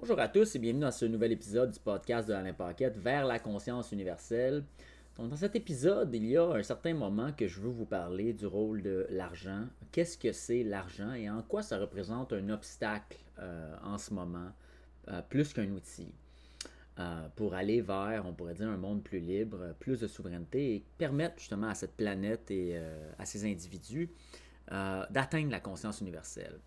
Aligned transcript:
Bonjour 0.00 0.20
à 0.20 0.28
tous 0.28 0.54
et 0.54 0.60
bienvenue 0.60 0.82
dans 0.82 0.92
ce 0.92 1.06
nouvel 1.06 1.32
épisode 1.32 1.72
du 1.72 1.80
podcast 1.80 2.28
de 2.28 2.32
Alain 2.32 2.52
Paquette 2.52 2.96
vers 2.96 3.26
la 3.26 3.40
conscience 3.40 3.90
universelle. 3.90 4.62
Dans 5.18 5.34
cet 5.34 5.56
épisode, 5.56 6.14
il 6.14 6.24
y 6.24 6.36
a 6.36 6.44
un 6.44 6.62
certain 6.62 6.94
moment 6.94 7.32
que 7.32 7.48
je 7.48 7.58
veux 7.58 7.68
vous 7.68 7.84
parler 7.84 8.32
du 8.32 8.46
rôle 8.46 8.80
de 8.80 9.08
l'argent. 9.10 9.64
Qu'est-ce 9.90 10.16
que 10.16 10.30
c'est 10.30 10.62
l'argent 10.62 11.14
et 11.14 11.28
en 11.28 11.42
quoi 11.42 11.62
ça 11.62 11.78
représente 11.78 12.32
un 12.32 12.48
obstacle 12.50 13.18
euh, 13.40 13.76
en 13.82 13.98
ce 13.98 14.14
moment, 14.14 14.52
euh, 15.08 15.20
plus 15.28 15.52
qu'un 15.52 15.68
outil, 15.72 16.14
euh, 17.00 17.28
pour 17.34 17.54
aller 17.54 17.80
vers, 17.80 18.24
on 18.24 18.32
pourrait 18.32 18.54
dire, 18.54 18.68
un 18.68 18.76
monde 18.76 19.02
plus 19.02 19.18
libre, 19.18 19.74
plus 19.80 19.98
de 19.98 20.06
souveraineté 20.06 20.76
et 20.76 20.84
permettre 20.96 21.40
justement 21.40 21.70
à 21.70 21.74
cette 21.74 21.96
planète 21.96 22.52
et 22.52 22.80
à 23.18 23.26
ces 23.26 23.44
individus 23.44 24.10
d'atteindre 24.70 25.50
la 25.50 25.60
conscience 25.60 26.00
universelle. 26.00 26.60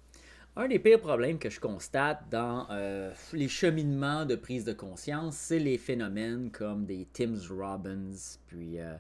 Un 0.58 0.68
des 0.68 0.80
pires 0.80 1.00
problèmes 1.00 1.40
que 1.40 1.50
je 1.50 1.62
constate 1.62 2.30
dans 2.30 2.68
euh, 2.72 3.14
les 3.32 3.48
cheminements 3.48 4.26
de 4.26 4.36
prise 4.36 4.66
de 4.66 4.74
conscience, 4.74 5.38
c'est 5.38 5.60
les 5.60 5.78
phénomènes 5.78 6.52
comme 6.52 6.86
des 6.86 7.08
Tim 7.14 7.36
Robbins, 7.50 8.12
puis 8.48 8.78
euh, 8.78 8.94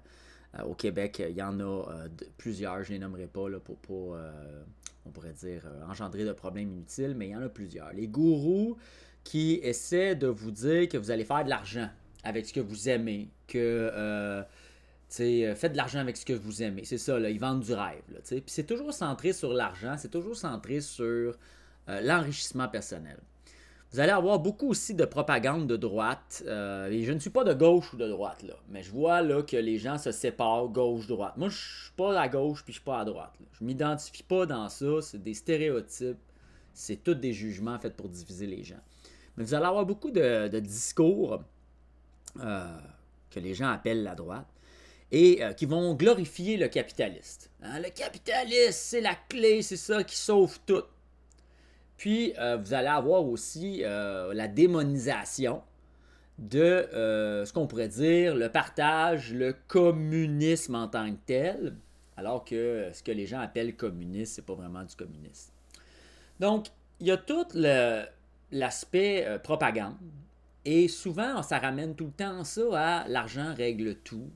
euh, 0.57 0.63
au 0.63 0.76
Québec, 0.76 1.21
il 1.27 1.35
y 1.35 1.43
en 1.43 1.59
a 1.59 1.84
plusieurs, 2.38 2.81
je 2.84 2.91
ne 2.91 2.93
les 2.93 2.99
nommerai 2.99 3.27
pas 3.27 3.48
pour 3.66 3.77
pas, 3.79 4.31
on 5.05 5.09
pourrait 5.09 5.34
dire, 5.34 5.67
engendrer 5.90 6.23
de 6.23 6.31
problèmes 6.31 6.71
inutiles, 6.71 7.16
mais 7.17 7.27
il 7.27 7.31
y 7.31 7.35
en 7.35 7.41
a 7.41 7.49
plusieurs. 7.49 7.91
Les 7.91 8.07
gourous 8.07 8.77
qui 9.26 9.59
essaient 9.62 10.15
de 10.15 10.27
vous 10.27 10.52
dire 10.52 10.88
que 10.88 10.98
vous 10.98 11.12
allez 11.12 11.26
faire 11.26 11.43
de 11.43 11.49
l'argent 11.49 11.90
avec 12.23 12.45
ce 12.45 12.54
que 12.54 12.62
vous 12.62 12.88
aimez, 12.88 13.29
que 13.48 14.45
faites 15.11 15.71
de 15.73 15.77
l'argent 15.77 15.99
avec 15.99 16.17
ce 16.17 16.25
que 16.25 16.33
vous 16.33 16.63
aimez. 16.63 16.85
C'est 16.85 16.97
ça, 16.97 17.20
là, 17.20 17.29
ils 17.29 17.39
vendent 17.39 17.61
du 17.61 17.73
rêve. 17.73 18.01
Puis 18.27 18.43
c'est 18.47 18.65
toujours 18.65 18.93
centré 18.93 19.34
sur 19.34 19.53
l'argent, 19.53 19.95
c'est 19.97 20.11
toujours 20.11 20.35
centré 20.35 20.81
sur 20.81 21.35
euh, 21.89 22.01
l'enrichissement 22.01 22.67
personnel. 22.67 23.17
Vous 23.91 23.99
allez 23.99 24.13
avoir 24.13 24.39
beaucoup 24.39 24.70
aussi 24.70 24.93
de 24.93 25.03
propagande 25.03 25.67
de 25.67 25.75
droite. 25.75 26.43
Euh, 26.47 26.89
et 26.89 27.03
je 27.03 27.11
ne 27.11 27.20
suis 27.20 27.29
pas 27.29 27.43
de 27.43 27.53
gauche 27.53 27.93
ou 27.93 27.98
de 27.98 28.07
droite, 28.07 28.41
là, 28.43 28.53
mais 28.70 28.84
je 28.84 28.91
vois 28.91 29.21
là, 29.21 29.43
que 29.43 29.57
les 29.57 29.77
gens 29.77 29.98
se 29.98 30.12
séparent 30.12 30.70
gauche-droite. 30.70 31.35
Moi, 31.35 31.49
je 31.49 31.57
suis 31.57 31.93
pas 31.98 32.18
à 32.18 32.29
gauche 32.29 32.63
puis 32.63 32.71
je 32.71 32.77
suis 32.77 32.85
pas 32.85 32.99
à 32.99 33.05
droite. 33.05 33.34
Là. 33.40 33.46
Je 33.51 33.65
m'identifie 33.65 34.23
pas 34.23 34.46
dans 34.46 34.70
ça. 34.70 35.01
C'est 35.01 35.21
des 35.21 35.34
stéréotypes. 35.34 36.18
C'est 36.73 37.03
tous 37.03 37.15
des 37.15 37.34
jugements 37.34 37.77
faits 37.79 37.98
pour 37.98 38.07
diviser 38.07 38.48
les 38.48 38.63
gens. 38.63 38.79
Mais 39.35 39.43
vous 39.43 39.53
allez 39.53 39.65
avoir 39.65 39.85
beaucoup 39.85 40.12
de, 40.12 40.59
discours 40.59 41.43
euh, 42.40 42.77
que 43.29 43.41
les 43.41 43.53
gens 43.53 43.70
appellent 43.70 44.03
la 44.03 44.15
droite 44.15 44.48
et 45.12 45.43
euh, 45.43 45.54
qui 45.54 45.65
vont 45.65 45.93
glorifier 45.93 46.57
le 46.57 46.67
capitaliste. 46.67 47.49
Hein, 47.62 47.79
le 47.79 47.90
capitaliste, 47.90 48.73
c'est 48.73 49.01
la 49.01 49.15
clé, 49.29 49.62
c'est 49.62 49.77
ça 49.77 50.03
qui 50.03 50.15
sauve 50.15 50.59
tout. 50.65 50.84
Puis, 51.98 52.34
euh, 52.40 52.57
vous 52.57 52.73
allez 52.73 52.87
avoir 52.87 53.26
aussi 53.26 53.81
euh, 53.84 54.34
la 54.34 54.48
démonisation 54.48 55.62
de 56.40 56.87
ce 56.91 57.53
qu'on 57.53 57.68
pourrait 57.68 57.90
dire 57.90 58.34
le 58.34 58.49
partage, 58.49 59.31
le 59.31 59.53
communisme 59.68 60.73
en 60.73 60.87
tant 60.87 61.12
que 61.12 61.20
tel, 61.27 61.75
alors 62.18 62.43
que 62.43 62.90
ce 62.93 63.03
que 63.03 63.12
les 63.12 63.27
gens 63.27 63.40
appellent 63.40 63.75
communiste, 63.75 64.35
c'est 64.35 64.46
pas 64.46 64.56
vraiment 64.56 64.84
du 64.84 64.96
communisme. 64.96 65.51
Donc, 66.40 66.68
il 67.00 67.06
y 67.07 67.12
a 67.12 67.18
tout 67.18 67.46
l'aspect 68.51 69.40
propagande, 69.44 69.97
et 70.66 70.88
souvent, 70.88 71.44
ça 71.44 71.59
ramène 71.59 71.94
tout 71.96 72.06
le 72.06 72.12
temps 72.12 72.44
ça 72.44 72.62
à 72.73 73.07
l'argent 73.07 73.53
règle 73.53 73.97
tout, 73.97 74.31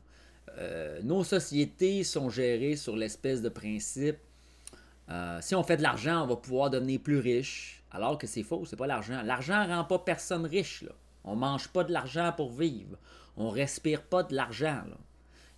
euh, 0.57 1.01
nos 1.03 1.23
sociétés 1.23 2.03
sont 2.03 2.29
gérées 2.29 2.75
sur 2.75 2.95
l'espèce 2.95 3.41
de 3.41 3.49
principe 3.49 4.17
euh, 5.09 5.39
si 5.41 5.55
on 5.55 5.63
fait 5.63 5.77
de 5.77 5.83
l'argent, 5.83 6.23
on 6.23 6.27
va 6.27 6.35
pouvoir 6.35 6.69
devenir 6.69 6.99
plus 6.99 7.19
riche. 7.19 7.83
Alors 7.91 8.17
que 8.17 8.27
c'est 8.27 8.43
faux, 8.43 8.65
c'est 8.65 8.75
pas 8.75 8.87
l'argent. 8.87 9.21
L'argent 9.23 9.65
rend 9.67 9.83
pas 9.83 9.99
personne 9.99 10.45
riche. 10.45 10.81
Là. 10.81 10.91
On 11.23 11.35
mange 11.35 11.69
pas 11.69 11.83
de 11.83 11.93
l'argent 11.93 12.33
pour 12.35 12.51
vivre. 12.51 12.97
On 13.37 13.49
respire 13.49 14.03
pas 14.03 14.23
de 14.23 14.35
l'argent. 14.35 14.83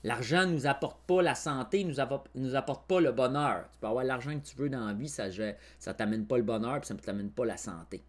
L'argent 0.04 0.46
ne 0.46 0.54
nous 0.54 0.68
apporte 0.68 1.00
pas 1.08 1.22
la 1.22 1.36
santé, 1.36 1.84
nous, 1.84 1.96
nous 2.36 2.56
apporte 2.56 2.88
pas 2.88 3.02
le 3.02 3.12
bonheur. 3.12 3.66
Tu 3.72 3.80
peux 3.80 3.88
avoir 3.88 4.04
l'argent 4.04 4.38
que 4.40 4.46
tu 4.46 4.56
veux 4.56 4.70
dans 4.70 4.86
la 4.86 4.94
vie, 4.94 5.10
ça 5.10 5.28
ne 5.28 5.92
t'amène 5.94 6.28
pas 6.28 6.38
le 6.38 6.44
bonheur, 6.44 6.80
puis 6.80 6.88
ça 6.88 6.94
ne 6.94 7.00
t'amène 7.00 7.32
pas 7.32 7.46
la 7.46 7.58
santé. 7.58 8.04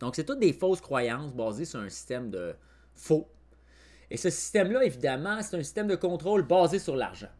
Donc, 0.00 0.16
c'est 0.16 0.24
toutes 0.24 0.40
des 0.40 0.52
fausses 0.52 0.80
croyances 0.80 1.32
basées 1.32 1.66
sur 1.66 1.80
un 1.80 1.88
système 1.88 2.30
de 2.30 2.54
faux 2.94 3.28
et 4.14 4.16
ce 4.16 4.30
système-là, 4.30 4.84
évidemment, 4.84 5.42
c'est 5.42 5.56
un 5.56 5.62
système 5.64 5.88
de 5.88 5.96
contrôle 5.96 6.42
basé 6.42 6.78
sur 6.78 6.94
l'argent. 6.94 7.32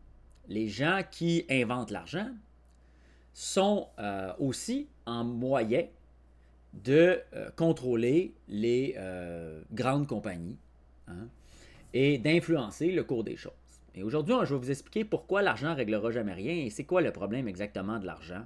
Les 0.49 0.67
gens 0.67 1.03
qui 1.09 1.47
inventent 1.49 1.93
l'argent 1.93 2.27
sont 3.33 3.87
euh, 4.01 4.33
aussi 4.41 4.89
en 5.07 5.23
moyen 5.23 5.87
de 6.73 7.21
euh, 7.33 7.49
contrôler 7.55 8.35
les 8.49 8.97
euh, 8.99 9.63
grandes 9.73 10.09
compagnies 10.09 10.57
hein, 11.07 11.29
et 11.93 12.19
d'influencer 12.19 12.91
le 12.91 13.05
cours 13.05 13.23
des 13.23 13.37
choses. 13.37 13.53
Et 13.95 14.03
aujourd'hui, 14.03 14.35
je 14.43 14.53
vais 14.53 14.61
vous 14.61 14.71
expliquer 14.73 15.05
pourquoi 15.05 15.43
l'argent 15.43 15.71
ne 15.71 15.77
réglera 15.77 16.11
jamais 16.11 16.33
rien 16.33 16.57
et 16.57 16.71
c'est 16.71 16.83
quoi 16.83 17.03
le 17.03 17.13
problème 17.13 17.47
exactement 17.47 18.01
de 18.01 18.07
l'argent. 18.07 18.45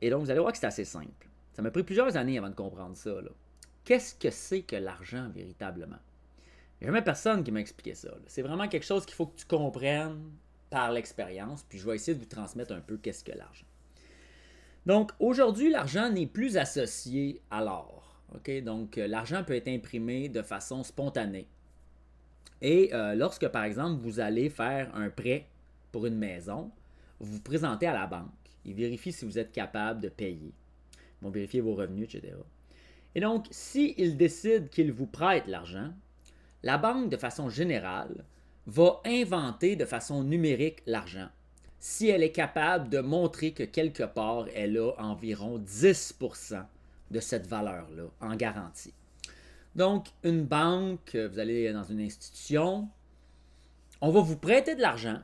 et 0.00 0.08
donc, 0.08 0.22
vous 0.22 0.30
allez 0.30 0.38
voir 0.38 0.52
que 0.52 0.58
c'est 0.58 0.66
assez 0.66 0.84
simple. 0.84 1.28
Ça 1.54 1.62
m'a 1.62 1.72
pris 1.72 1.82
plusieurs 1.82 2.16
années 2.16 2.38
avant 2.38 2.50
de 2.50 2.54
comprendre 2.54 2.96
ça. 2.96 3.10
Qu'est-ce 3.84 4.14
que 4.14 4.30
c'est 4.30 4.62
que 4.62 4.76
l'argent 4.76 5.28
véritablement? 5.34 5.98
Il 6.80 6.84
n'y 6.84 6.88
a 6.88 6.92
jamais 6.92 7.04
personne 7.04 7.42
qui 7.42 7.50
m'a 7.50 7.60
expliqué 7.60 7.94
ça. 7.94 8.10
C'est 8.26 8.42
vraiment 8.42 8.68
quelque 8.68 8.86
chose 8.86 9.04
qu'il 9.04 9.14
faut 9.14 9.26
que 9.26 9.36
tu 9.36 9.46
comprennes 9.46 10.30
par 10.70 10.92
l'expérience, 10.92 11.64
puis 11.68 11.78
je 11.78 11.86
vais 11.86 11.96
essayer 11.96 12.14
de 12.14 12.20
vous 12.20 12.28
transmettre 12.28 12.72
un 12.72 12.80
peu 12.80 12.96
qu'est-ce 12.98 13.24
que 13.24 13.32
l'argent. 13.32 13.66
Donc, 14.86 15.12
aujourd'hui, 15.18 15.70
l'argent 15.70 16.10
n'est 16.10 16.26
plus 16.26 16.56
associé 16.56 17.42
à 17.50 17.62
l'or. 17.62 18.22
Donc, 18.62 18.98
euh, 18.98 19.06
l'argent 19.06 19.42
peut 19.44 19.54
être 19.54 19.68
imprimé 19.68 20.28
de 20.28 20.42
façon 20.42 20.82
spontanée. 20.84 21.48
Et 22.60 22.90
euh, 22.92 23.14
lorsque, 23.14 23.48
par 23.48 23.64
exemple, 23.64 24.00
vous 24.00 24.20
allez 24.20 24.50
faire 24.50 24.94
un 24.94 25.10
prêt 25.10 25.46
pour 25.92 26.06
une 26.06 26.16
maison, 26.16 26.70
vous 27.20 27.32
vous 27.32 27.40
présentez 27.40 27.86
à 27.86 27.94
la 27.94 28.06
banque. 28.06 28.30
Ils 28.64 28.74
vérifient 28.74 29.12
si 29.12 29.24
vous 29.24 29.38
êtes 29.38 29.52
capable 29.52 30.00
de 30.00 30.08
payer. 30.08 30.52
Ils 30.92 31.24
vont 31.24 31.30
vérifier 31.30 31.60
vos 31.60 31.74
revenus, 31.74 32.14
etc. 32.14 32.34
Et 33.14 33.20
donc, 33.20 33.46
s'ils 33.50 34.16
décident 34.16 34.66
qu'ils 34.68 34.92
vous 34.92 35.06
prêtent 35.06 35.46
l'argent, 35.46 35.92
la 36.62 36.78
banque, 36.78 37.10
de 37.10 37.16
façon 37.16 37.48
générale, 37.48 38.24
va 38.66 39.00
inventer 39.04 39.76
de 39.76 39.84
façon 39.84 40.22
numérique 40.22 40.82
l'argent 40.86 41.28
si 41.80 42.08
elle 42.08 42.22
est 42.22 42.32
capable 42.32 42.88
de 42.88 42.98
montrer 43.00 43.52
que 43.52 43.62
quelque 43.62 44.02
part, 44.02 44.46
elle 44.54 44.78
a 44.78 44.92
environ 44.98 45.58
10% 45.58 46.64
de 47.10 47.20
cette 47.20 47.46
valeur-là 47.46 48.04
en 48.20 48.34
garantie. 48.34 48.92
Donc, 49.76 50.08
une 50.24 50.44
banque, 50.44 51.14
vous 51.14 51.38
allez 51.38 51.72
dans 51.72 51.84
une 51.84 52.00
institution, 52.00 52.88
on 54.00 54.10
va 54.10 54.20
vous 54.20 54.36
prêter 54.36 54.74
de 54.74 54.80
l'argent. 54.80 55.20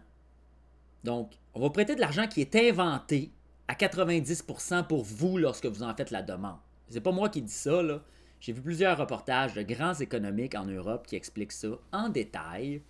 Donc, 1.03 1.33
on 1.55 1.61
va 1.61 1.71
prêter 1.71 1.97
de 1.97 2.01
l'argent 2.01 2.27
qui 2.29 2.41
est 2.41 2.55
inventé 2.55 3.31
à 3.69 3.75
90% 3.75 4.87
pour 4.87 5.03
vous 5.03 5.39
lorsque 5.39 5.67
vous 5.67 5.83
en 5.83 5.95
faites 5.95 6.11
la 6.11 6.23
demande. 6.23 6.59
C'est 6.89 7.01
pas 7.01 7.13
moi 7.13 7.29
qui 7.29 7.43
dis 7.43 7.53
ça, 7.53 7.83
là. 7.83 8.01
J'ai 8.41 8.53
vu 8.53 8.61
plusieurs 8.61 8.99
reportages 8.99 9.55
de 9.55 9.63
grands 9.63 9.95
économiques 9.95 10.55
en 10.55 10.67
Europe 10.67 11.07
qui 11.07 11.17
expliquent 11.17 11.53
ça 11.53 11.69
en 11.93 12.09
détail. 12.09 12.83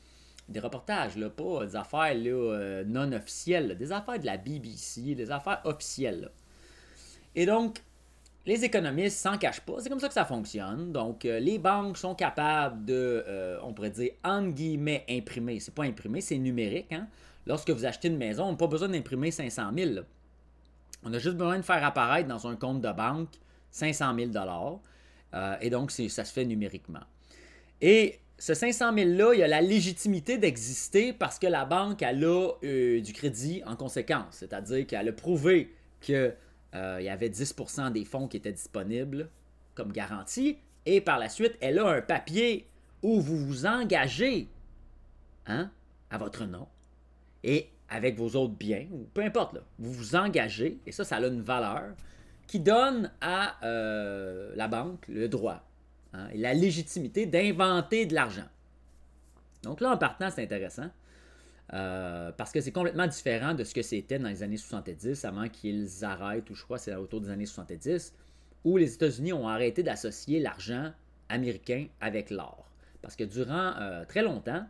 Des 0.48 0.60
reportages, 0.60 1.16
là, 1.16 1.30
pas 1.30 1.64
des 1.64 1.76
affaires 1.76 2.14
euh, 2.16 2.84
non 2.84 3.12
officielles, 3.12 3.76
des 3.78 3.92
affaires 3.92 4.18
de 4.18 4.26
la 4.26 4.36
BBC, 4.36 5.14
des 5.14 5.30
affaires 5.30 5.60
officielles. 5.64 6.30
Et 7.34 7.46
donc, 7.46 7.80
les 8.46 8.64
économistes 8.64 9.18
s'en 9.18 9.38
cachent 9.38 9.62
pas. 9.62 9.74
C'est 9.78 9.88
comme 9.88 10.00
ça 10.00 10.08
que 10.08 10.14
ça 10.14 10.24
fonctionne. 10.24 10.92
Donc, 10.92 11.24
euh, 11.24 11.38
les 11.38 11.58
banques 11.58 11.96
sont 11.96 12.14
capables 12.14 12.84
de, 12.84 13.24
euh, 13.26 13.58
on 13.62 13.72
pourrait 13.72 13.90
dire, 13.90 14.10
entre 14.22 14.50
guillemets, 14.50 15.04
imprimer. 15.08 15.60
C'est 15.60 15.74
pas 15.74 15.84
imprimé, 15.84 16.20
c'est 16.20 16.36
numérique. 16.36 16.92
Hein. 16.92 17.06
Lorsque 17.46 17.70
vous 17.70 17.84
achetez 17.86 18.08
une 18.08 18.18
maison, 18.18 18.44
on 18.44 18.50
n'a 18.52 18.56
pas 18.56 18.66
besoin 18.66 18.88
d'imprimer 18.88 19.30
500 19.30 19.70
000. 19.76 19.90
On 21.04 21.12
a 21.12 21.18
juste 21.18 21.36
besoin 21.36 21.56
de 21.56 21.62
faire 21.62 21.84
apparaître 21.84 22.28
dans 22.28 22.46
un 22.46 22.56
compte 22.56 22.80
de 22.80 22.92
banque 22.92 23.30
500 23.70 24.14
000 24.14 24.30
euh, 25.34 25.56
et 25.60 25.70
donc, 25.70 25.90
ça 25.90 26.24
se 26.24 26.32
fait 26.32 26.44
numériquement. 26.44 27.04
Et 27.80 28.20
ce 28.38 28.54
500 28.54 28.94
000-là, 28.94 29.34
il 29.34 29.42
a 29.42 29.48
la 29.48 29.60
légitimité 29.60 30.38
d'exister 30.38 31.12
parce 31.12 31.38
que 31.38 31.46
la 31.46 31.64
banque, 31.64 32.02
elle 32.02 32.24
a 32.24 32.50
euh, 32.62 33.00
du 33.00 33.12
crédit 33.12 33.62
en 33.66 33.76
conséquence. 33.76 34.26
C'est-à-dire 34.32 34.86
qu'elle 34.86 35.08
a 35.08 35.12
prouvé 35.12 35.74
qu'il 36.00 36.34
euh, 36.74 37.00
y 37.00 37.08
avait 37.08 37.28
10% 37.28 37.92
des 37.92 38.04
fonds 38.04 38.28
qui 38.28 38.36
étaient 38.36 38.52
disponibles 38.52 39.28
comme 39.74 39.92
garantie. 39.92 40.58
Et 40.86 41.00
par 41.00 41.18
la 41.18 41.28
suite, 41.28 41.56
elle 41.60 41.78
a 41.78 41.88
un 41.88 42.02
papier 42.02 42.68
où 43.02 43.20
vous 43.20 43.36
vous 43.36 43.66
engagez 43.66 44.48
hein, 45.46 45.70
à 46.10 46.18
votre 46.18 46.44
nom 46.44 46.66
et 47.42 47.68
avec 47.88 48.16
vos 48.16 48.34
autres 48.36 48.54
biens, 48.54 48.86
ou 48.90 49.06
peu 49.12 49.22
importe, 49.22 49.56
vous 49.78 49.92
vous 49.92 50.16
engagez, 50.16 50.78
et 50.86 50.92
ça, 50.92 51.04
ça 51.04 51.16
a 51.16 51.26
une 51.26 51.42
valeur 51.42 51.94
qui 52.46 52.60
donne 52.60 53.10
à 53.20 53.56
euh, 53.64 54.52
la 54.56 54.68
banque 54.68 55.06
le 55.08 55.28
droit 55.28 55.62
hein, 56.12 56.28
et 56.32 56.38
la 56.38 56.54
légitimité 56.54 57.26
d'inventer 57.26 58.06
de 58.06 58.14
l'argent. 58.14 58.48
Donc 59.62 59.80
là, 59.80 59.90
en 59.90 59.96
partant, 59.96 60.30
c'est 60.30 60.42
intéressant. 60.42 60.90
Euh, 61.72 62.30
parce 62.32 62.52
que 62.52 62.60
c'est 62.60 62.72
complètement 62.72 63.06
différent 63.06 63.54
de 63.54 63.64
ce 63.64 63.74
que 63.74 63.82
c'était 63.82 64.18
dans 64.18 64.28
les 64.28 64.42
années 64.42 64.58
70, 64.58 65.24
avant 65.24 65.48
qu'ils 65.48 66.04
arrêtent, 66.04 66.48
ou 66.50 66.54
je 66.54 66.62
crois 66.62 66.78
c'est 66.78 66.94
autour 66.94 67.20
des 67.20 67.30
années 67.30 67.46
70. 67.46 68.12
où 68.64 68.76
les 68.76 68.94
États-Unis 68.94 69.32
ont 69.32 69.48
arrêté 69.48 69.82
d'associer 69.82 70.40
l'argent 70.40 70.92
américain 71.28 71.86
avec 72.00 72.30
l'or. 72.30 72.70
Parce 73.02 73.16
que 73.16 73.24
durant 73.24 73.74
euh, 73.78 74.04
très 74.06 74.22
longtemps, 74.22 74.64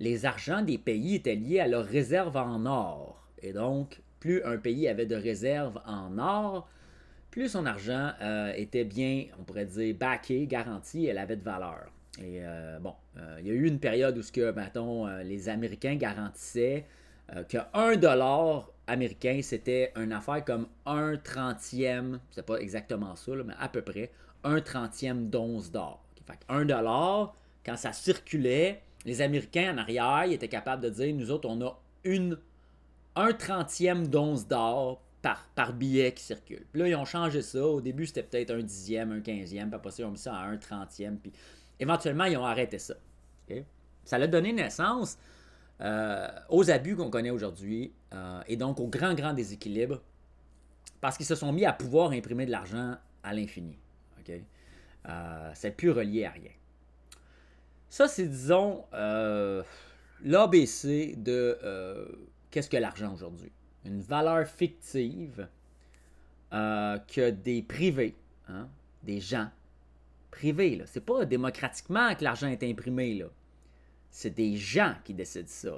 les 0.00 0.26
argents 0.26 0.62
des 0.62 0.76
pays 0.76 1.14
étaient 1.14 1.34
liés 1.34 1.60
à 1.60 1.68
leurs 1.68 1.86
réserves 1.86 2.36
en 2.36 2.66
or. 2.66 3.26
Et 3.42 3.52
donc, 3.52 4.02
plus 4.20 4.42
un 4.44 4.58
pays 4.58 4.86
avait 4.88 5.06
de 5.06 5.16
réserves 5.16 5.80
en 5.86 6.18
or, 6.18 6.68
plus 7.30 7.48
son 7.48 7.66
argent 7.66 8.12
euh, 8.22 8.52
était 8.56 8.84
bien, 8.84 9.26
on 9.38 9.44
pourrait 9.44 9.66
dire, 9.66 9.94
backé, 9.94 10.46
garanti, 10.46 11.06
elle 11.06 11.18
avait 11.18 11.36
de 11.36 11.44
valeur. 11.44 11.90
Et 12.18 12.40
euh, 12.42 12.78
bon, 12.80 12.94
il 13.38 13.46
y 13.46 13.50
a 13.50 13.54
eu 13.54 13.66
une 13.66 13.78
période 13.78 14.18
où, 14.18 14.22
ce 14.22 14.32
que, 14.32 14.50
mettons, 14.52 15.06
les 15.22 15.48
Américains 15.48 15.94
garantissaient 15.94 16.86
que 17.48 17.58
1 17.72 17.96
dollar 17.96 18.68
américain, 18.88 19.40
c'était 19.42 19.92
une 19.96 20.12
affaire 20.12 20.44
comme 20.44 20.66
un 20.84 21.16
trentième, 21.16 22.20
c'est 22.30 22.44
pas 22.44 22.56
exactement 22.56 23.14
ça, 23.14 23.32
mais 23.44 23.54
à 23.58 23.68
peu 23.68 23.82
près, 23.82 24.10
un 24.44 24.60
trentième 24.60 25.30
d'once 25.30 25.70
d'or. 25.70 26.02
Fait 26.26 26.38
1 26.48 26.64
dollar, 26.64 27.34
quand 27.64 27.76
ça 27.76 27.92
circulait, 27.92 28.82
les 29.04 29.22
Américains 29.22 29.74
en 29.74 29.78
arrière, 29.78 30.24
ils 30.26 30.34
étaient 30.34 30.48
capables 30.48 30.82
de 30.82 30.90
dire, 30.90 31.14
nous 31.14 31.30
autres, 31.30 31.48
on 31.48 31.60
a 31.64 31.78
une, 32.04 32.38
un 33.16 33.32
trentième 33.32 34.08
d'once 34.08 34.46
d'or 34.46 35.02
par, 35.54 35.72
billet 35.72 36.12
qui 36.12 36.22
circule. 36.22 36.64
Puis 36.72 36.80
là, 36.80 36.88
ils 36.88 36.96
ont 36.96 37.04
changé 37.04 37.42
ça. 37.42 37.64
Au 37.64 37.80
début, 37.80 38.06
c'était 38.06 38.22
peut-être 38.22 38.52
un 38.52 38.62
dixième, 38.62 39.12
un 39.12 39.20
quinzième, 39.20 39.68
puis 39.68 39.76
après 39.76 39.90
ils 39.98 40.04
ont 40.04 40.10
mis 40.10 40.18
ça 40.18 40.34
à 40.34 40.44
un 40.44 40.56
trentième. 40.56 41.18
Puis 41.18 41.32
éventuellement, 41.78 42.24
ils 42.24 42.36
ont 42.36 42.46
arrêté 42.46 42.78
ça. 42.78 42.94
Ça 44.04 44.16
a 44.16 44.26
donné 44.26 44.52
naissance 44.52 45.18
euh, 45.80 46.28
aux 46.48 46.70
abus 46.70 46.96
qu'on 46.96 47.10
connaît 47.10 47.30
aujourd'hui 47.30 47.92
euh, 48.12 48.42
et 48.46 48.56
donc 48.56 48.80
au 48.80 48.86
grand, 48.86 49.14
grand 49.14 49.32
déséquilibre 49.32 50.00
parce 51.00 51.16
qu'ils 51.16 51.26
se 51.26 51.34
sont 51.34 51.52
mis 51.52 51.64
à 51.64 51.72
pouvoir 51.72 52.10
imprimer 52.12 52.46
de 52.46 52.50
l'argent 52.50 52.96
à 53.22 53.34
l'infini. 53.34 53.78
OK? 54.18 54.32
Euh, 55.08 55.50
c'est 55.54 55.70
plus 55.70 55.90
relié 55.90 56.24
à 56.26 56.30
rien. 56.30 56.50
Ça, 57.88 58.06
c'est, 58.08 58.26
disons, 58.26 58.84
l'ABC 60.22 61.16
de 61.16 61.58
qu'est-ce 62.50 62.68
que 62.68 62.76
l'argent 62.76 63.12
aujourd'hui? 63.14 63.52
Une 63.84 64.00
valeur 64.00 64.46
fictive 64.46 65.48
que 66.50 67.30
des 67.30 67.62
privés, 67.62 68.16
hein, 68.48 68.68
des 69.02 69.20
gens 69.20 69.48
privés, 70.30 70.82
c'est 70.86 71.04
pas 71.04 71.24
démocratiquement 71.24 72.14
que 72.14 72.24
l'argent 72.24 72.48
est 72.48 72.62
imprimé. 72.64 73.14
Là 73.14 73.26
c'est 74.10 74.30
des 74.30 74.56
gens 74.56 74.94
qui 75.04 75.14
décident 75.14 75.48
ça. 75.48 75.70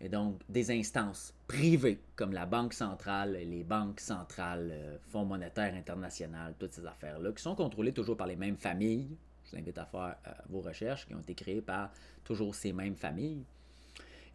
Et 0.00 0.08
donc, 0.08 0.40
des 0.48 0.70
instances 0.70 1.32
privées, 1.46 2.00
comme 2.16 2.32
la 2.32 2.44
Banque 2.44 2.74
centrale, 2.74 3.32
les 3.32 3.64
banques 3.64 4.00
centrales, 4.00 4.70
euh, 4.70 4.98
Fonds 5.08 5.24
monétaire 5.24 5.74
international, 5.74 6.54
toutes 6.58 6.74
ces 6.74 6.84
affaires-là, 6.84 7.32
qui 7.32 7.42
sont 7.42 7.54
contrôlées 7.54 7.92
toujours 7.92 8.16
par 8.16 8.26
les 8.26 8.36
mêmes 8.36 8.58
familles. 8.58 9.08
Je 9.44 9.52
vous 9.52 9.56
invite 9.56 9.78
à 9.78 9.86
faire 9.86 10.16
euh, 10.26 10.30
vos 10.50 10.60
recherches, 10.60 11.06
qui 11.06 11.14
ont 11.14 11.20
été 11.20 11.34
créées 11.34 11.62
par 11.62 11.90
toujours 12.24 12.54
ces 12.54 12.74
mêmes 12.74 12.96
familles. 12.96 13.42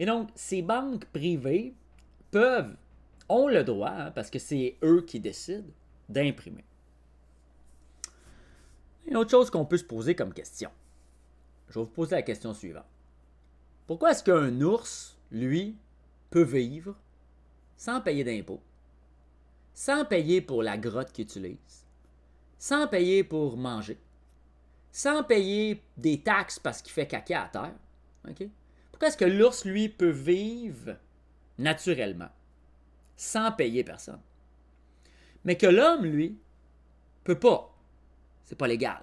Et 0.02 0.06
donc, 0.08 0.30
ces 0.34 0.64
banques 0.64 1.06
privées 1.06 1.76
peuvent, 2.32 2.76
ont 3.30 3.48
le 3.48 3.64
droit, 3.64 3.92
hein, 3.92 4.10
parce 4.10 4.32
que 4.32 4.40
c'est 4.40 4.76
eux 4.82 5.04
qui 5.04 5.20
décident, 5.20 5.70
d'imprimer. 6.10 6.66
Une 9.06 9.16
autre 9.16 9.30
chose 9.30 9.52
qu'on 9.52 9.64
peut 9.64 9.78
se 9.78 9.84
poser 9.84 10.16
comme 10.16 10.34
question 10.34 10.72
je 11.70 11.76
vais 11.80 11.86
vous 11.86 11.92
poser 11.92 12.16
la 12.16 12.24
question 12.24 12.52
suivante. 12.56 12.84
Pourquoi 13.86 14.12
est-ce 14.12 14.24
qu'un 14.24 14.60
ours, 14.62 15.18
lui, 15.32 15.78
peut 16.32 16.42
vivre 16.42 16.96
sans 17.78 18.02
payer 18.02 18.24
d'impôts, 18.24 18.62
sans 19.76 20.04
payer 20.04 20.42
pour 20.42 20.64
la 20.64 20.80
grotte 20.80 21.12
qu'il 21.12 21.26
utilise, 21.26 21.86
sans 22.58 22.88
payer 22.88 23.24
pour 23.24 23.56
manger, 23.56 24.00
sans 24.92 25.24
payer 25.24 25.84
des 25.96 26.22
taxes 26.24 26.58
parce 26.58 26.82
qu'il 26.82 26.92
fait 26.92 27.08
caca 27.08 27.44
à 27.44 27.48
terre? 27.50 27.76
Pourquoi 29.02 29.16
est-ce 29.16 29.18
que 29.18 29.26
l'ours, 29.26 29.66
lui, 29.66 29.90
peut 29.90 30.12
vivre 30.12 30.96
naturellement, 31.58 32.30
sans 33.18 33.52
payer 33.52 33.84
personne? 33.84 34.22
Mais 35.44 35.58
que 35.58 35.66
l'homme, 35.66 36.06
lui, 36.06 36.38
peut 37.24 37.40
pas. 37.40 37.76
C'est 38.44 38.56
pas 38.56 38.68
légal. 38.68 39.02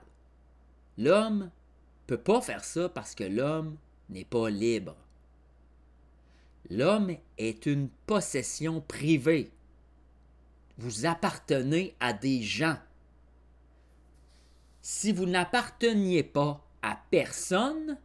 L'homme 0.98 1.50
peut 2.06 2.16
pas 2.16 2.40
faire 2.40 2.62
ça 2.62 2.88
parce 2.88 3.16
que 3.16 3.24
l'homme 3.24 3.76
n'est 4.08 4.24
pas 4.24 4.50
libre. 4.50 4.94
L'homme 6.70 7.16
est 7.36 7.66
une 7.66 7.88
possession 8.06 8.80
privée. 8.80 9.50
Vous 10.76 11.06
appartenez 11.06 11.96
à 11.98 12.12
des 12.12 12.40
gens. 12.40 12.78
Si 14.80 15.10
vous 15.10 15.26
n'apparteniez 15.26 16.22
pas 16.22 16.64
à 16.82 17.00
personne, 17.10 17.98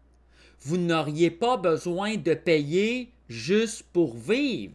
vous 0.63 0.77
n'auriez 0.77 1.29
pas 1.29 1.57
besoin 1.57 2.15
de 2.15 2.33
payer 2.33 3.11
juste 3.27 3.83
pour 3.91 4.15
vivre. 4.15 4.73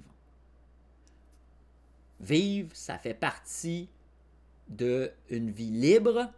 Vivre, 2.20 2.70
ça 2.75 2.99
fait 2.99 3.14
partie 3.14 3.88
d'une 4.69 5.50
vie 5.50 5.70
libre, 5.70 6.31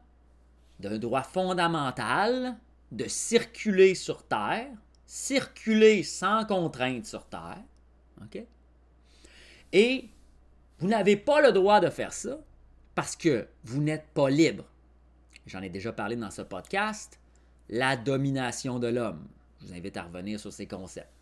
d'un 0.79 0.99
droit 0.99 1.23
fondamental 1.23 2.57
de 2.93 3.07
circuler 3.07 3.95
sur 3.95 4.23
Terre, 4.25 4.69
circuler 5.07 6.03
sans 6.03 6.45
contrainte 6.45 7.07
sur 7.07 7.25
Terre. 7.27 7.63
Et 9.73 10.09
vous 10.79 10.89
n'avez 10.89 11.17
pas 11.17 11.41
le 11.41 11.53
droit 11.53 11.81
de 11.81 11.91
faire 11.91 12.13
ça 12.13 12.39
parce 12.95 13.17
que 13.17 13.47
vous 13.65 13.81
n'êtes 13.81 14.07
pas 14.15 14.29
libre. 14.29 14.65
J'en 15.47 15.63
ai 15.63 15.71
déjà 15.71 15.93
parlé 15.93 16.17
dans 16.17 16.31
ce 16.31 16.43
podcast, 16.43 17.19
la 17.69 17.97
domination 17.97 18.79
de 18.79 18.89
l'homme. 18.89 19.27
Je 19.61 19.67
vous 19.67 19.75
invite 19.75 19.97
à 19.97 20.05
revenir 20.05 20.41
sur 20.41 20.53
ces 20.53 20.67
concepts. 20.67 21.13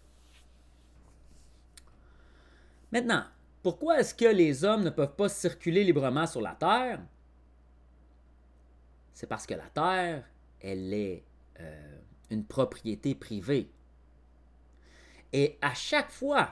Maintenant, 2.93 3.25
pourquoi 3.63 4.01
est-ce 4.01 4.15
que 4.15 4.25
les 4.25 4.65
hommes 4.65 4.85
ne 4.85 4.91
peuvent 4.91 5.15
pas 5.15 5.29
circuler 5.29 5.85
librement 5.85 6.27
sur 6.27 6.41
la 6.41 6.55
Terre? 6.55 7.01
C'est 9.13 9.27
parce 9.27 9.47
que 9.47 9.55
la 9.55 9.69
Terre, 9.69 10.25
elle 10.61 10.95
est 10.95 11.25
euh, 11.61 11.99
une 12.31 12.45
propriété 12.45 13.15
privée. 13.15 13.71
Et 15.33 15.59
à 15.61 15.75
chaque 15.75 16.11
fois 16.11 16.51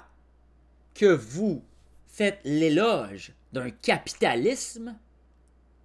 que 0.94 1.06
vous 1.06 1.64
faites 2.06 2.40
l'éloge 2.44 3.32
d'un 3.52 3.70
capitalisme, 3.70 4.98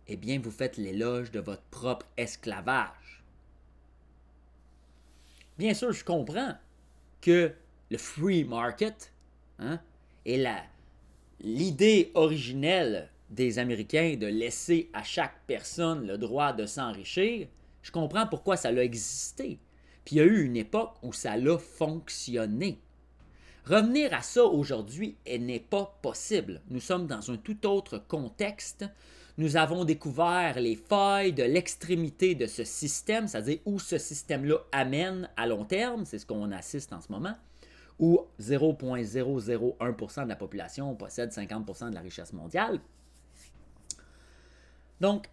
eh 0.07 0.17
bien, 0.17 0.39
vous 0.39 0.51
faites 0.51 0.77
l'éloge 0.77 1.31
de 1.31 1.39
votre 1.39 1.63
propre 1.63 2.05
esclavage. 2.17 2.89
Bien 5.57 5.73
sûr, 5.73 5.91
je 5.91 6.03
comprends 6.03 6.53
que 7.21 7.51
le 7.89 7.97
free 7.97 8.43
market 8.43 9.11
hein, 9.59 9.79
est 10.25 10.43
l'idée 11.41 12.11
originelle 12.13 13.09
des 13.29 13.59
Américains 13.59 14.17
de 14.19 14.27
laisser 14.27 14.89
à 14.93 15.03
chaque 15.03 15.35
personne 15.47 16.05
le 16.05 16.17
droit 16.17 16.53
de 16.53 16.65
s'enrichir, 16.65 17.47
je 17.81 17.91
comprends 17.91 18.27
pourquoi 18.27 18.57
ça 18.57 18.69
a 18.69 18.73
existé. 18.73 19.57
Puis 20.05 20.15
il 20.15 20.17
y 20.17 20.21
a 20.21 20.25
eu 20.25 20.43
une 20.43 20.57
époque 20.57 20.95
où 21.01 21.13
ça 21.13 21.33
a 21.33 21.57
fonctionné. 21.57 22.79
Revenir 23.65 24.13
à 24.13 24.21
ça 24.21 24.43
aujourd'hui 24.43 25.15
n'est 25.27 25.59
pas 25.59 25.97
possible. 26.01 26.61
Nous 26.69 26.79
sommes 26.79 27.07
dans 27.07 27.31
un 27.31 27.37
tout 27.37 27.65
autre 27.67 27.99
contexte. 28.07 28.85
Nous 29.41 29.57
avons 29.57 29.85
découvert 29.85 30.59
les 30.59 30.75
failles 30.75 31.33
de 31.33 31.41
l'extrémité 31.41 32.35
de 32.35 32.45
ce 32.45 32.63
système, 32.63 33.27
c'est-à-dire 33.27 33.57
où 33.65 33.79
ce 33.79 33.97
système-là 33.97 34.57
amène 34.71 35.27
à 35.35 35.47
long 35.47 35.65
terme, 35.65 36.05
c'est 36.05 36.19
ce 36.19 36.27
qu'on 36.27 36.51
assiste 36.51 36.93
en 36.93 37.01
ce 37.01 37.11
moment, 37.11 37.33
où 37.97 38.19
0,001% 38.39 40.23
de 40.25 40.29
la 40.29 40.35
population 40.35 40.93
possède 40.93 41.31
50% 41.31 41.89
de 41.89 41.95
la 41.95 42.01
richesse 42.01 42.33
mondiale. 42.33 42.79
Donc, 44.99 45.27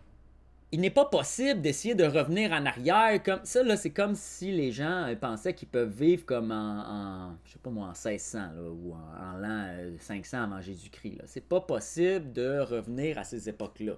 il 0.70 0.80
n'est 0.80 0.90
pas 0.90 1.06
possible 1.06 1.62
d'essayer 1.62 1.94
de 1.94 2.04
revenir 2.04 2.52
en 2.52 2.66
arrière. 2.66 3.22
Comme 3.22 3.40
ça, 3.44 3.62
là, 3.62 3.76
c'est 3.76 3.90
comme 3.90 4.14
si 4.14 4.52
les 4.52 4.70
gens 4.70 5.06
euh, 5.06 5.16
pensaient 5.16 5.54
qu'ils 5.54 5.68
peuvent 5.68 5.94
vivre 5.94 6.26
comme 6.26 6.52
en, 6.52 7.36
je 7.44 7.52
sais 7.52 7.58
pas 7.58 7.70
moi, 7.70 7.86
en 7.86 8.08
1600 8.08 8.38
ou 8.58 8.92
en, 8.92 9.38
l'an 9.38 9.74
500 9.98 10.36
euh, 10.36 10.44
avant 10.44 10.60
Jésus-Christ. 10.60 11.22
C'est 11.26 11.48
pas 11.48 11.60
possible 11.60 12.32
de 12.32 12.60
revenir 12.60 13.18
à 13.18 13.24
ces 13.24 13.48
époques-là. 13.48 13.94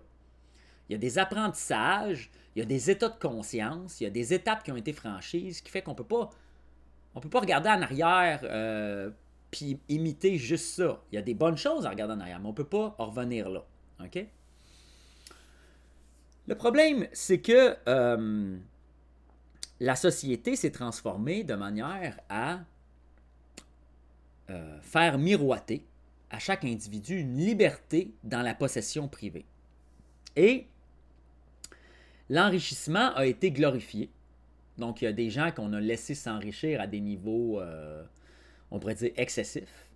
Il 0.88 0.92
y 0.92 0.94
a 0.94 0.98
des 0.98 1.18
apprentissages, 1.18 2.30
il 2.54 2.60
y 2.60 2.62
a 2.62 2.64
des 2.64 2.90
états 2.90 3.08
de 3.08 3.18
conscience, 3.18 4.00
il 4.00 4.04
y 4.04 4.06
a 4.06 4.10
des 4.10 4.32
étapes 4.34 4.62
qui 4.62 4.72
ont 4.72 4.76
été 4.76 4.92
franchies, 4.92 5.54
ce 5.54 5.62
qui 5.62 5.70
fait 5.70 5.82
qu'on 5.82 5.94
peut 5.94 6.04
pas, 6.04 6.30
on 7.14 7.20
peut 7.20 7.28
pas 7.28 7.40
regarder 7.40 7.68
en 7.68 7.82
arrière 7.82 8.40
euh, 8.44 9.10
puis 9.50 9.78
imiter 9.88 10.36
juste 10.36 10.76
ça. 10.76 11.02
Il 11.10 11.16
y 11.16 11.18
a 11.18 11.22
des 11.22 11.34
bonnes 11.34 11.56
choses 11.56 11.84
à 11.84 11.90
regarder 11.90 12.14
en 12.14 12.20
arrière, 12.20 12.38
mais 12.38 12.48
on 12.48 12.52
peut 12.52 12.64
pas 12.64 12.94
revenir 12.98 13.48
là. 13.48 13.64
OK? 14.04 14.24
Le 16.50 16.56
problème, 16.56 17.06
c'est 17.12 17.40
que 17.40 17.76
euh, 17.88 18.58
la 19.78 19.94
société 19.94 20.56
s'est 20.56 20.72
transformée 20.72 21.44
de 21.44 21.54
manière 21.54 22.18
à 22.28 22.58
euh, 24.50 24.80
faire 24.80 25.16
miroiter 25.16 25.84
à 26.28 26.40
chaque 26.40 26.64
individu 26.64 27.20
une 27.20 27.36
liberté 27.36 28.10
dans 28.24 28.42
la 28.42 28.56
possession 28.56 29.06
privée. 29.06 29.44
Et 30.34 30.66
l'enrichissement 32.28 33.14
a 33.14 33.26
été 33.26 33.52
glorifié. 33.52 34.10
Donc, 34.76 35.02
il 35.02 35.04
y 35.04 35.08
a 35.08 35.12
des 35.12 35.30
gens 35.30 35.52
qu'on 35.52 35.72
a 35.72 35.80
laissé 35.80 36.16
s'enrichir 36.16 36.80
à 36.80 36.88
des 36.88 36.98
niveaux, 36.98 37.60
euh, 37.60 38.02
on 38.72 38.80
pourrait 38.80 38.96
dire, 38.96 39.12
excessifs. 39.14 39.88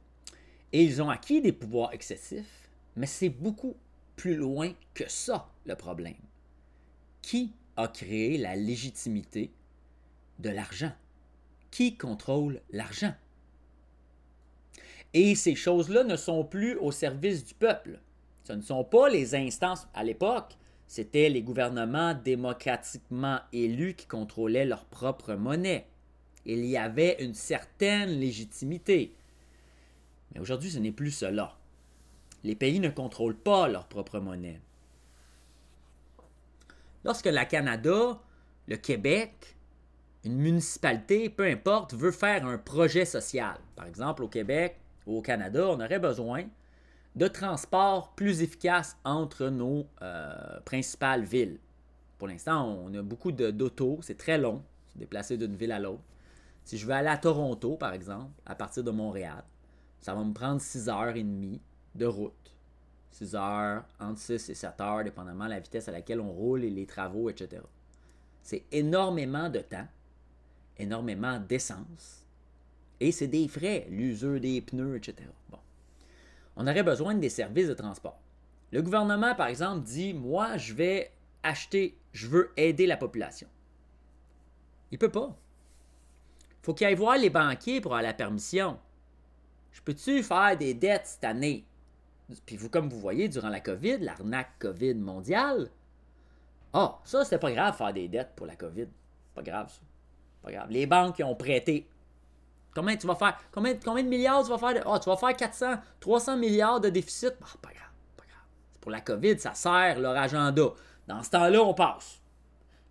Et 0.73 0.85
ils 0.85 1.03
ont 1.03 1.11
acquis 1.11 1.41
des 1.41 1.53
pouvoirs 1.53 1.93
excessifs, 1.93 2.69
mais 2.95 3.07
c'est 3.07 3.29
beaucoup 3.29 3.75
plus 4.15 4.37
loin 4.37 4.73
que 4.95 5.09
ça, 5.09 5.49
le 5.67 5.75
problème. 5.75 6.15
Qui 7.27 7.53
a 7.79 7.89
créé 7.89 8.37
la 8.37 8.55
légitimité 8.55 9.51
de 10.41 10.51
l'argent? 10.51 10.93
Qui 11.71 11.97
contrôle 11.97 12.61
l'argent? 12.71 13.15
Et 15.15 15.35
ces 15.35 15.55
choses-là 15.55 16.05
ne 16.05 16.17
sont 16.17 16.45
plus 16.45 16.77
au 16.77 16.93
service 16.93 17.43
du 17.43 17.55
peuple. 17.55 17.99
Ce 18.45 18.53
ne 18.53 18.61
sont 18.61 18.85
pas 18.85 19.09
les 19.09 19.35
instances 19.35 19.89
à 19.95 20.05
l'époque, 20.05 20.59
c'était 20.87 21.31
les 21.31 21.41
gouvernements 21.41 22.13
démocratiquement 22.13 23.41
élus 23.55 23.95
qui 23.95 24.07
contrôlaient 24.07 24.67
leur 24.67 24.85
propre 24.85 25.33
monnaie. 25.33 25.87
Il 26.45 26.67
y 26.67 26.77
avait 26.77 27.17
une 27.21 27.35
certaine 27.35 28.11
légitimité. 28.11 29.15
Mais 30.35 30.41
aujourd'hui, 30.41 30.71
ce 30.71 30.79
n'est 30.79 30.93
plus 30.93 31.11
cela. 31.11 31.57
Les 32.45 32.55
pays 32.55 32.81
ne 32.81 32.91
contrôlent 32.91 33.35
pas 33.35 33.67
leur 33.67 33.87
propre 33.87 34.19
monnaie. 34.19 34.61
Lorsque 37.05 37.27
le 37.27 37.45
Canada, 37.45 38.19
le 38.67 38.77
Québec, 38.77 39.57
une 40.25 40.39
municipalité, 40.39 41.29
peu 41.29 41.45
importe, 41.45 41.95
veut 41.95 42.11
faire 42.11 42.47
un 42.47 42.57
projet 42.57 43.05
social, 43.05 43.59
par 43.77 43.87
exemple 43.87 44.23
au 44.23 44.29
Québec 44.29 44.81
ou 45.07 45.19
au 45.19 45.23
Canada, 45.23 45.69
on 45.69 45.81
aurait 45.81 45.99
besoin 45.99 46.45
de 47.15 47.29
transport 47.29 48.15
plus 48.15 48.43
efficace 48.43 48.97
entre 49.05 49.49
nos 49.49 49.87
euh, 50.03 50.61
principales 50.65 51.25
villes. 51.25 51.59
Pour 52.19 52.29
l'instant, 52.29 52.67
on 52.67 52.93
a 52.95 53.03
beaucoup 53.03 53.33
d'autos, 53.33 53.99
c'est 54.03 54.17
très 54.17 54.39
long, 54.39 54.63
se 54.93 54.99
déplacer 54.99 55.37
d'une 55.37 55.55
ville 55.55 55.73
à 55.73 55.79
l'autre. 55.79 56.03
Si 56.65 56.79
je 56.79 56.87
veux 56.87 56.95
aller 56.95 57.09
à 57.09 57.19
Toronto, 57.19 57.77
par 57.77 57.93
exemple, 57.93 58.33
à 58.47 58.55
partir 58.55 58.83
de 58.83 58.91
Montréal, 58.91 59.45
ça 60.01 60.15
va 60.15 60.25
me 60.25 60.33
prendre 60.33 60.61
6 60.61 60.89
heures 60.89 61.17
et 61.17 61.23
demie 61.23 61.61
de 61.95 62.07
route. 62.07 62.54
6 63.15 63.35
heures, 63.35 63.85
entre 64.01 64.19
6 64.19 64.51
et 64.51 64.55
7 64.55 64.81
heures, 64.81 65.05
dépendamment 65.05 65.45
de 65.45 65.51
la 65.51 65.61
vitesse 65.61 65.89
à 65.89 65.93
laquelle 65.93 66.21
on 66.21 66.33
roule 66.33 66.65
et 66.65 66.71
les 66.71 66.87
travaux, 66.87 67.31
etc. 67.31 67.63
C'est 68.43 68.65
énormément 68.73 69.49
de 69.49 69.61
temps, 69.61 69.87
énormément 70.79 71.39
d'essence, 71.39 72.25
et 73.01 73.13
c'est 73.13 73.29
des 73.29 73.49
frais, 73.49 73.87
l'usure 73.89 74.41
des 74.41 74.61
pneus, 74.61 74.97
etc. 74.97 75.29
Bon 75.51 75.59
on 76.57 76.67
aurait 76.67 76.83
besoin 76.83 77.15
des 77.15 77.29
services 77.29 77.69
de 77.69 77.75
transport. 77.75 78.19
Le 78.71 78.83
gouvernement, 78.83 79.35
par 79.35 79.49
exemple, 79.49 79.85
dit 79.85 80.15
Moi, 80.15 80.57
je 80.57 80.75
vais 80.75 81.11
acheter, 81.43 81.99
je 82.13 82.27
veux 82.27 82.53
aider 82.57 82.87
la 82.87 82.97
population. 82.97 83.49
Il 84.91 84.95
ne 84.95 84.99
peut 84.99 85.11
pas. 85.11 85.37
Faut 86.63 86.75
qu'il 86.75 86.87
aille 86.87 86.95
voir 86.95 87.19
les 87.19 87.31
banquiers 87.31 87.81
pour 87.81 87.93
avoir 87.93 88.03
la 88.03 88.15
permission. 88.15 88.79
Je 89.73 89.81
peux-tu 89.83 90.23
faire 90.23 90.57
des 90.57 90.75
dettes 90.75 91.07
cette 91.07 91.25
année? 91.25 91.65
Puis 92.47 92.57
vous, 92.57 92.71
comme 92.71 92.89
vous 92.89 92.99
voyez, 92.99 93.29
durant 93.29 93.51
la 93.51 93.61
COVID, 93.61 93.99
l'arnaque 93.99 94.59
COVID 94.59 94.95
mondiale, 94.95 95.71
ah, 96.73 96.99
ça, 97.05 97.25
c'était 97.25 97.39
pas 97.39 97.53
grave 97.53 97.77
faire 97.77 97.93
des 97.93 98.09
dettes 98.09 98.33
pour 98.35 98.47
la 98.47 98.57
COVID. 98.57 98.89
Pas 99.35 99.43
grave, 99.43 99.71
ça. 99.71 99.81
Pas 100.43 100.53
grave. 100.53 100.71
Les 100.71 100.87
banques 100.87 101.17
qui 101.17 101.23
ont 101.23 101.35
prêté 101.35 101.89
Combien 102.75 102.97
tu 102.97 103.07
vas 103.07 103.15
faire? 103.15 103.39
Combien, 103.53 103.75
combien 103.77 104.03
de 104.03 104.09
milliards 104.09 104.43
tu 104.43 104.51
vas 104.51 104.59
faire? 104.59 104.83
Oh, 104.87 104.99
tu 104.99 105.09
vas 105.09 105.17
faire 105.17 105.37
400, 105.37 105.77
300 106.01 106.37
milliards 106.37 106.81
de 106.81 106.89
déficit? 106.89 107.35
Bah, 107.41 107.47
pas 107.63 107.71
grave, 107.71 107.93
pas 108.17 108.25
grave. 108.25 108.43
Pour 108.81 108.91
la 108.91 109.01
COVID, 109.01 109.39
ça 109.39 109.55
sert 109.55 110.01
leur 110.01 110.17
agenda. 110.17 110.71
Dans 111.07 111.23
ce 111.23 111.31
temps-là, 111.31 111.63
on 111.63 111.75
passe. 111.75 112.21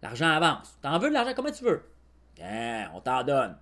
L'argent 0.01 0.29
avance. 0.29 0.77
T'en 0.81 0.97
veux 0.99 1.09
de 1.09 1.13
l'argent? 1.13 1.33
Combien 1.35 1.51
tu 1.51 1.65
veux? 1.65 1.83
Bien, 2.35 2.89
on 2.93 3.01
t'en 3.01 3.23
donne. 3.23 3.57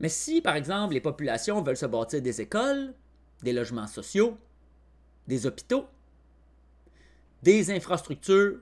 Mais 0.00 0.08
si, 0.08 0.42
par 0.42 0.56
exemple, 0.56 0.94
les 0.94 1.00
populations 1.00 1.62
veulent 1.62 1.76
se 1.76 1.86
bâtir 1.86 2.20
des 2.20 2.40
écoles, 2.40 2.92
des 3.42 3.52
logements 3.52 3.86
sociaux, 3.86 4.38
des 5.26 5.46
hôpitaux, 5.46 5.86
des 7.42 7.70
infrastructures 7.70 8.60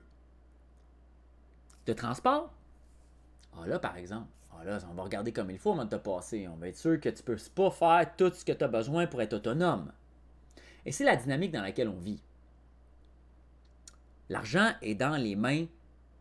de 1.87 1.93
transport, 1.93 2.52
ah 3.57 3.66
là, 3.66 3.78
par 3.78 3.97
exemple, 3.97 4.28
on 4.90 4.95
va 4.95 5.02
regarder 5.02 5.33
comme 5.33 5.50
il 5.50 5.59
faut 5.59 5.73
avant 5.73 5.85
de 5.85 5.90
te 5.90 5.97
passer. 5.97 6.49
On 6.49 6.57
va 6.57 6.69
être 6.69 6.76
sûr 6.76 6.99
que 7.00 7.09
tu 7.09 7.23
ne 7.23 7.26
peux 7.26 7.37
pas 7.54 7.71
faire 7.71 8.16
tout 8.16 8.33
ce 8.35 8.45
que 8.45 8.52
tu 8.52 8.64
as 8.64 8.69
besoin 8.69 9.07
pour 9.07 9.21
être 9.21 9.35
autonome. 9.35 9.93
Et 10.87 10.93
c'est 10.93 11.04
la 11.04 11.16
dynamique 11.16 11.52
dans 11.52 11.62
laquelle 11.62 11.88
on 11.88 11.99
vit. 11.99 12.21
L'argent 14.28 14.73
est 14.81 14.95
dans 14.95 15.16
les 15.16 15.37
mains 15.37 15.66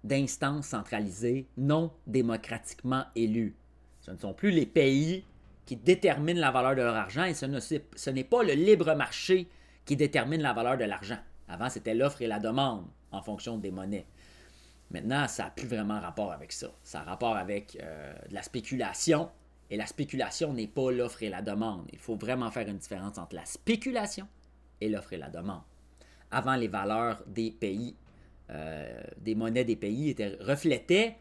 d'instances 0.04 0.68
centralisées 0.68 1.48
non 1.58 1.92
démocratiquement 2.06 3.06
élues. 3.16 3.56
Ce 4.02 4.12
ne 4.12 4.18
sont 4.18 4.34
plus 4.34 4.52
les 4.52 4.66
pays 4.66 5.24
qui 5.66 5.76
déterminent 5.76 6.40
la 6.40 6.52
valeur 6.52 6.76
de 6.76 6.82
leur 6.82 6.96
argent 6.96 7.24
et 7.24 7.34
ce 7.34 8.10
n'est 8.10 8.24
pas 8.24 8.44
le 8.44 8.54
libre 8.54 8.94
marché 8.96 9.48
qui 9.86 9.96
détermine 9.96 10.42
la 10.42 10.54
valeur 10.54 10.78
de 10.78 10.84
l'argent. 10.84 11.20
Avant, 11.48 11.70
c'était 11.70 11.94
l'offre 11.94 12.22
et 12.22 12.28
la 12.28 12.40
demande 12.40 12.86
en 13.12 13.22
fonction 13.22 13.58
des 13.58 13.72
monnaies. 13.72 14.06
Maintenant, 14.92 15.28
ça 15.28 15.46
n'a 15.46 15.50
plus 15.50 15.68
vraiment 15.68 16.00
rapport 16.00 16.32
avec 16.32 16.52
ça. 16.52 16.68
Ça 16.84 17.02
a 17.02 17.04
rapport 17.04 17.36
avec 17.36 17.78
euh, 17.82 18.14
de 18.30 18.34
la 18.34 18.44
spéculation. 18.44 19.30
Et 19.70 19.78
la 19.78 19.88
spéculation 19.88 20.54
n'est 20.54 20.68
pas 20.68 20.92
l'offre 20.92 21.24
et 21.24 21.30
la 21.30 21.42
demande. 21.42 21.88
Il 21.92 22.00
faut 22.00 22.16
vraiment 22.16 22.52
faire 22.52 22.68
une 22.68 22.78
différence 22.78 23.18
entre 23.18 23.36
la 23.36 23.46
spéculation 23.46 24.28
et 24.82 24.90
l'offre 24.90 25.14
et 25.14 25.18
la 25.18 25.30
demande. 25.30 25.62
Avant, 26.30 26.56
les 26.56 26.68
valeurs 26.68 27.24
des 27.28 27.52
pays, 27.52 27.96
euh, 28.52 29.02
des 29.18 29.36
monnaies 29.36 29.64
des 29.64 29.76
pays 29.76 30.10
étaient, 30.10 30.38
reflétaient 30.42 31.18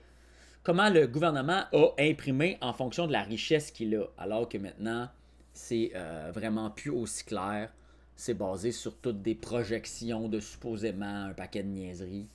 comment 0.63 0.91
le 0.91 1.07
gouvernement 1.07 1.65
a 1.73 1.95
imprimé 1.99 2.59
en 2.61 2.73
fonction 2.73 3.07
de 3.07 3.13
la 3.13 3.23
richesse 3.23 3.71
qu'il 3.71 3.97
a. 3.97 4.07
Alors 4.19 4.49
que 4.49 4.59
maintenant, 4.59 5.09
c'est 5.53 5.93
euh, 5.95 6.31
vraiment 6.33 6.71
plus 6.71 6.91
aussi 6.91 7.25
clair. 7.25 7.73
C'est 8.17 8.35
basé 8.35 8.73
sur 8.73 8.97
toutes 8.99 9.23
des 9.23 9.35
projections 9.35 10.29
de 10.29 10.39
supposément 10.41 11.25
un 11.27 11.33
paquet 11.33 11.63
de 11.63 11.69
niaiseries. 11.69 12.29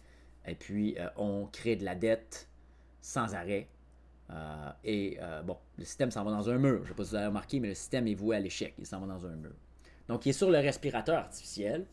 Et 0.46 0.56
puis, 0.56 0.98
euh, 0.98 1.08
on 1.18 1.46
crée 1.52 1.76
de 1.76 1.86
la 1.86 1.96
dette 1.96 2.48
sans 3.02 3.36
arrêt. 3.36 3.68
Euh, 4.30 4.72
et 4.84 5.18
bon, 5.46 5.58
le 5.78 5.86
système 5.86 6.12
s'en 6.12 6.24
va 6.24 6.32
dans 6.32 6.50
un 6.50 6.58
mur. 6.58 6.80
Je 6.80 6.84
ne 6.84 6.88
sais 6.88 6.94
pas 6.94 7.04
si 7.04 7.10
vous 7.12 7.16
avez 7.16 7.28
remarqué, 7.28 7.60
mais 7.60 7.70
le 7.70 7.76
système 7.76 8.08
est 8.08 8.16
voué 8.16 8.36
à 8.36 8.40
l'échec. 8.40 8.74
Il 8.78 8.86
s'en 8.86 9.00
va 9.00 9.08
dans 9.08 9.26
un 9.26 9.36
mur. 9.36 9.54
Donc, 10.10 10.26
il 10.26 10.30
est 10.30 10.34
sur 10.34 10.50
le 10.50 10.58
respirateur 10.58 11.18
artificiel. 11.18 11.86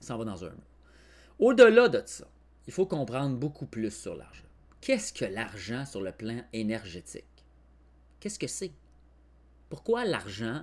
Il 0.00 0.06
s'en 0.06 0.16
va 0.16 0.24
dans 0.24 0.44
un 0.44 0.50
mur. 0.50 0.66
Au-delà 1.40 1.88
de 1.88 2.02
ça, 2.06 2.26
il 2.66 2.72
faut 2.72 2.86
comprendre 2.86 3.36
beaucoup 3.36 3.66
plus 3.66 3.90
sur 3.90 4.14
l'argent. 4.14 4.43
Qu'est-ce 4.84 5.14
que 5.14 5.24
l'argent 5.24 5.86
sur 5.86 6.02
le 6.02 6.12
plan 6.12 6.44
énergétique? 6.52 7.24
Qu'est-ce 8.20 8.38
que 8.38 8.46
c'est? 8.46 8.70
Pourquoi 9.70 10.04
l'argent, 10.04 10.62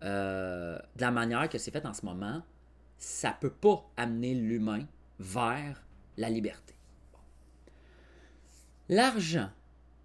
de 0.00 0.78
la 1.00 1.10
manière 1.10 1.48
que 1.48 1.58
c'est 1.58 1.72
fait 1.72 1.84
en 1.84 1.92
ce 1.92 2.06
moment, 2.06 2.44
ça 2.98 3.30
ne 3.30 3.34
peut 3.40 3.50
pas 3.50 3.84
amener 3.96 4.36
l'humain 4.36 4.86
vers 5.18 5.82
la 6.18 6.30
liberté? 6.30 6.72
L'argent, 8.88 9.50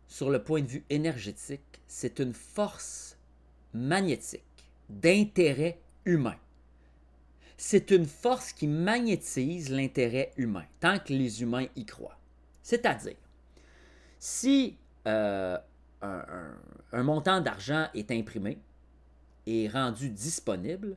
sur 0.08 0.32
le 0.32 0.44
point 0.44 0.62
de 0.64 0.68
vue 0.68 0.86
énergétique, 0.90 1.80
c'est 1.86 2.18
une 2.18 2.34
force 2.34 3.20
magnétique 3.72 4.72
d'intérêt 4.90 5.80
humain. 6.06 6.38
C'est 7.58 7.92
une 7.92 8.08
force 8.08 8.52
qui 8.52 8.66
magnétise 8.66 9.70
l'intérêt 9.70 10.34
humain, 10.38 10.66
tant 10.80 10.98
que 10.98 11.14
les 11.14 11.44
humains 11.44 11.68
y 11.76 11.86
croient. 11.86 12.18
C'est-à-dire, 12.64 13.16
si 14.24 14.78
euh, 15.06 15.58
un, 16.02 17.04
montant 17.04 17.42
d'argent 17.42 17.88
est 17.94 18.10
imprimé 18.10 18.58
et 19.46 19.68
rendu 19.68 20.10
disponible, 20.10 20.96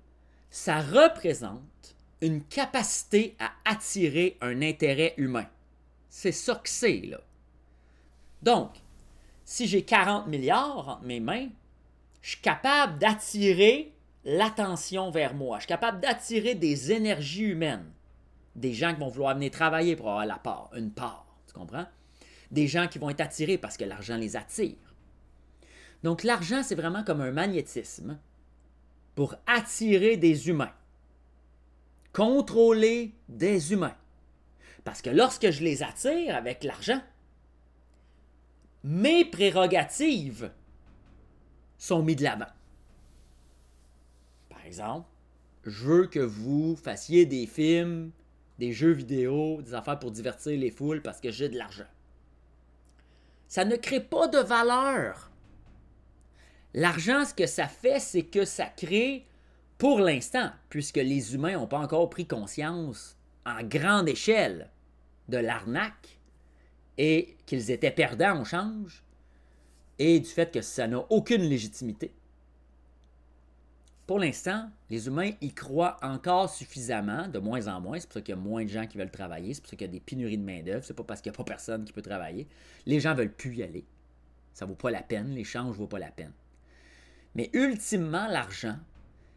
ça 0.48 0.80
représente 0.80 1.96
une 2.20 2.44
capacité 2.44 3.34
à 3.40 3.50
attirer 3.64 4.38
un 4.40 4.62
intérêt 4.62 5.12
humain. 5.16 5.46
C'est 6.08 6.30
ça 6.30 6.54
que 6.54 6.68
c'est, 6.68 7.00
là. 7.00 7.18
Donc, 8.42 8.70
si 9.44 9.66
j'ai 9.66 9.82
40 9.82 10.28
milliards 10.28 10.88
entre 10.88 11.02
mes 11.02 11.18
mains, 11.18 11.48
je 12.22 12.30
suis 12.30 12.40
capable 12.40 12.96
d'attirer 13.00 13.92
l'attention 14.24 15.10
vers 15.10 15.34
moi. 15.34 15.56
Je 15.56 15.62
suis 15.62 15.68
capable 15.68 15.98
d'attirer 15.98 16.54
des 16.54 16.92
énergies 16.92 17.46
humaines. 17.46 17.90
Des 18.54 18.72
gens 18.72 18.94
qui 18.94 19.00
vont 19.00 19.08
vouloir 19.08 19.34
venir 19.34 19.50
travailler 19.50 19.96
pour 19.96 20.10
avoir 20.10 20.26
la 20.26 20.38
part, 20.38 20.70
une 20.76 20.92
part. 20.92 21.26
Tu 21.48 21.54
comprends? 21.54 21.86
Des 22.50 22.66
gens 22.66 22.88
qui 22.88 22.98
vont 22.98 23.10
être 23.10 23.20
attirés 23.20 23.58
parce 23.58 23.76
que 23.76 23.84
l'argent 23.84 24.16
les 24.16 24.36
attire. 24.36 24.76
Donc, 26.02 26.22
l'argent, 26.22 26.62
c'est 26.62 26.74
vraiment 26.74 27.04
comme 27.04 27.20
un 27.20 27.32
magnétisme 27.32 28.18
pour 29.14 29.34
attirer 29.46 30.16
des 30.16 30.48
humains 30.48 30.72
contrôler 32.16 33.12
des 33.28 33.74
humains. 33.74 33.94
Parce 34.84 35.02
que 35.02 35.10
lorsque 35.10 35.50
je 35.50 35.62
les 35.62 35.82
attire 35.82 36.34
avec 36.34 36.64
l'argent, 36.64 37.02
mes 38.84 39.26
prérogatives 39.26 40.50
sont 41.76 42.02
mises 42.02 42.16
de 42.16 42.22
l'avant. 42.22 42.46
Par 44.48 44.64
exemple, 44.64 45.06
je 45.66 45.84
veux 45.84 46.06
que 46.06 46.20
vous 46.20 46.74
fassiez 46.74 47.26
des 47.26 47.46
films 47.46 48.12
des 48.58 48.72
jeux 48.72 48.92
vidéo, 48.92 49.60
des 49.60 49.74
affaires 49.74 49.98
pour 49.98 50.10
divertir 50.10 50.58
les 50.58 50.70
foules 50.70 51.02
parce 51.02 51.20
que 51.20 51.30
j'ai 51.30 51.50
de 51.50 51.58
l'argent. 51.58 51.84
Ça 53.48 53.64
ne 53.64 53.76
crée 53.76 54.00
pas 54.00 54.28
de 54.28 54.38
valeur. 54.38 55.30
L'argent, 56.74 57.24
ce 57.24 57.34
que 57.34 57.46
ça 57.46 57.68
fait, 57.68 58.00
c'est 58.00 58.24
que 58.24 58.44
ça 58.44 58.66
crée, 58.66 59.26
pour 59.78 60.00
l'instant, 60.00 60.50
puisque 60.68 60.96
les 60.96 61.34
humains 61.34 61.52
n'ont 61.52 61.66
pas 61.66 61.78
encore 61.78 62.10
pris 62.10 62.26
conscience 62.26 63.16
en 63.46 63.62
grande 63.62 64.08
échelle 64.08 64.70
de 65.28 65.38
l'arnaque 65.38 66.18
et 66.98 67.36
qu'ils 67.46 67.70
étaient 67.70 67.90
perdants 67.90 68.40
en 68.40 68.44
change, 68.44 69.04
et 69.98 70.20
du 70.20 70.28
fait 70.28 70.52
que 70.52 70.60
ça 70.60 70.86
n'a 70.86 71.04
aucune 71.10 71.42
légitimité. 71.42 72.12
Pour 74.06 74.20
l'instant, 74.20 74.70
les 74.88 75.08
humains 75.08 75.32
y 75.40 75.52
croient 75.52 75.98
encore 76.00 76.48
suffisamment, 76.48 77.26
de 77.26 77.40
moins 77.40 77.66
en 77.66 77.80
moins. 77.80 77.98
C'est 77.98 78.06
pour 78.06 78.14
ça 78.14 78.20
qu'il 78.20 78.36
y 78.36 78.38
a 78.38 78.40
moins 78.40 78.62
de 78.62 78.68
gens 78.68 78.86
qui 78.86 78.98
veulent 78.98 79.10
travailler. 79.10 79.52
C'est 79.52 79.60
pour 79.60 79.70
ça 79.70 79.76
qu'il 79.76 79.86
y 79.86 79.90
a 79.90 79.92
des 79.92 80.00
pénuries 80.00 80.38
de 80.38 80.44
main-d'œuvre. 80.44 80.84
C'est 80.84 80.94
pas 80.94 81.02
parce 81.02 81.20
qu'il 81.20 81.30
n'y 81.32 81.36
a 81.36 81.38
pas 81.38 81.44
personne 81.44 81.84
qui 81.84 81.92
peut 81.92 82.02
travailler. 82.02 82.46
Les 82.86 83.00
gens 83.00 83.14
veulent 83.14 83.32
plus 83.32 83.56
y 83.56 83.62
aller. 83.64 83.84
Ça 84.54 84.64
vaut 84.64 84.76
pas 84.76 84.92
la 84.92 85.02
peine. 85.02 85.34
L'échange 85.34 85.76
vaut 85.76 85.88
pas 85.88 85.98
la 85.98 86.12
peine. 86.12 86.32
Mais 87.34 87.50
ultimement, 87.52 88.28
l'argent, 88.28 88.78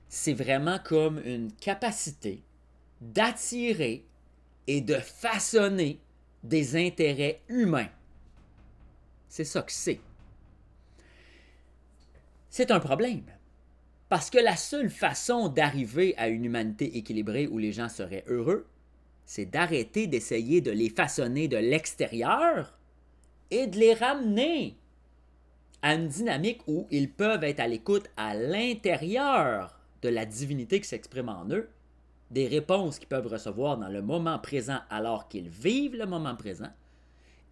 c'est 0.07 0.33
vraiment 0.33 0.77
comme 0.77 1.19
une 1.25 1.51
capacité 1.51 2.43
d'attirer 3.01 4.05
et 4.67 4.81
de 4.81 4.95
façonner 4.95 5.99
des 6.43 6.75
intérêts 6.75 7.41
humains. 7.49 7.89
C'est 9.27 9.45
ça 9.45 9.63
que 9.63 9.71
c'est. 9.71 9.99
C'est 12.51 12.71
un 12.71 12.79
problème. 12.79 13.23
Parce 14.09 14.31
que 14.31 14.39
la 14.39 14.55
seule 14.55 14.89
façon 14.89 15.49
d'arriver 15.49 16.15
à 16.17 16.29
une 16.29 16.45
humanité 16.45 16.97
équilibrée 16.97 17.47
où 17.47 17.59
les 17.59 17.71
gens 17.71 17.89
seraient 17.89 18.25
heureux, 18.27 18.67
c'est 19.25 19.45
d'arrêter 19.45 20.07
d'essayer 20.07 20.61
de 20.61 20.71
les 20.71 20.89
façonner 20.89 21.47
de 21.47 21.57
l'extérieur 21.57 22.75
et 23.51 23.67
de 23.67 23.77
les 23.77 23.93
ramener 23.93 24.75
à 25.83 25.93
une 25.93 26.07
dynamique 26.07 26.61
où 26.67 26.87
ils 26.89 27.11
peuvent 27.11 27.43
être 27.43 27.59
à 27.59 27.67
l'écoute 27.67 28.09
à 28.17 28.33
l'intérieur 28.33 29.79
de 30.01 30.09
la 30.09 30.25
divinité 30.25 30.81
qui 30.81 30.87
s'exprime 30.87 31.29
en 31.29 31.47
eux, 31.49 31.69
des 32.31 32.47
réponses 32.47 32.97
qu'ils 32.97 33.07
peuvent 33.07 33.27
recevoir 33.27 33.77
dans 33.77 33.89
le 33.89 34.01
moment 34.01 34.39
présent 34.39 34.79
alors 34.89 35.27
qu'ils 35.27 35.49
vivent 35.49 35.95
le 35.95 36.05
moment 36.07 36.35
présent, 36.35 36.71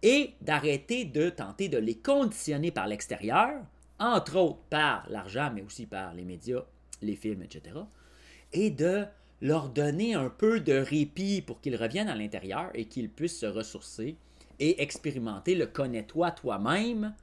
et 0.02 0.34
d'arrêter 0.40 1.04
de 1.04 1.30
tenter 1.30 1.68
de 1.68 1.78
les 1.78 1.96
conditionner 1.96 2.70
par 2.70 2.88
l'extérieur 2.88 3.62
entre 3.98 4.36
autres 4.36 4.60
par 4.70 5.08
l'argent, 5.10 5.50
mais 5.54 5.62
aussi 5.62 5.86
par 5.86 6.14
les 6.14 6.24
médias, 6.24 6.62
les 7.02 7.16
films, 7.16 7.42
etc., 7.42 7.76
et 8.52 8.70
de 8.70 9.04
leur 9.40 9.68
donner 9.68 10.14
un 10.14 10.30
peu 10.30 10.60
de 10.60 10.72
répit 10.72 11.42
pour 11.42 11.60
qu'ils 11.60 11.76
reviennent 11.76 12.08
à 12.08 12.16
l'intérieur 12.16 12.70
et 12.74 12.86
qu'ils 12.86 13.10
puissent 13.10 13.38
se 13.38 13.46
ressourcer 13.46 14.16
et 14.58 14.82
expérimenter 14.82 15.54
le 15.54 15.66
connais-toi 15.66 16.32
toi-même 16.32 17.14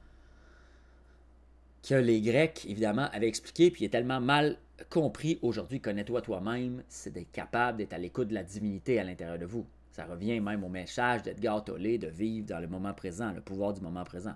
que 1.88 1.96
les 1.96 2.22
Grecs, 2.22 2.66
évidemment, 2.68 3.10
avaient 3.12 3.28
expliqué, 3.28 3.70
puis 3.70 3.86
est 3.86 3.90
tellement 3.90 4.22
mal 4.22 4.58
compris 4.90 5.40
aujourd'hui, 5.42 5.80
connais-toi 5.80 6.22
toi-même, 6.22 6.84
c'est 6.88 7.14
d'être 7.14 7.32
capable 7.32 7.78
d'être 7.78 7.94
à 7.94 7.98
l'écoute 7.98 8.30
de 8.30 8.34
la 8.34 8.44
divinité 8.44 9.00
à 9.00 9.04
l'intérieur 9.04 9.38
de 9.38 9.46
vous. 9.46 9.66
Ça 9.92 10.06
revient 10.06 10.40
même 10.40 10.64
au 10.64 10.70
message 10.70 11.24
d'Edgar 11.24 11.64
Tolle 11.64 11.98
de 11.98 12.08
vivre 12.08 12.48
dans 12.48 12.60
le 12.60 12.68
moment 12.68 12.94
présent, 12.94 13.32
le 13.32 13.42
pouvoir 13.42 13.74
du 13.74 13.82
moment 13.82 14.04
présent. 14.04 14.36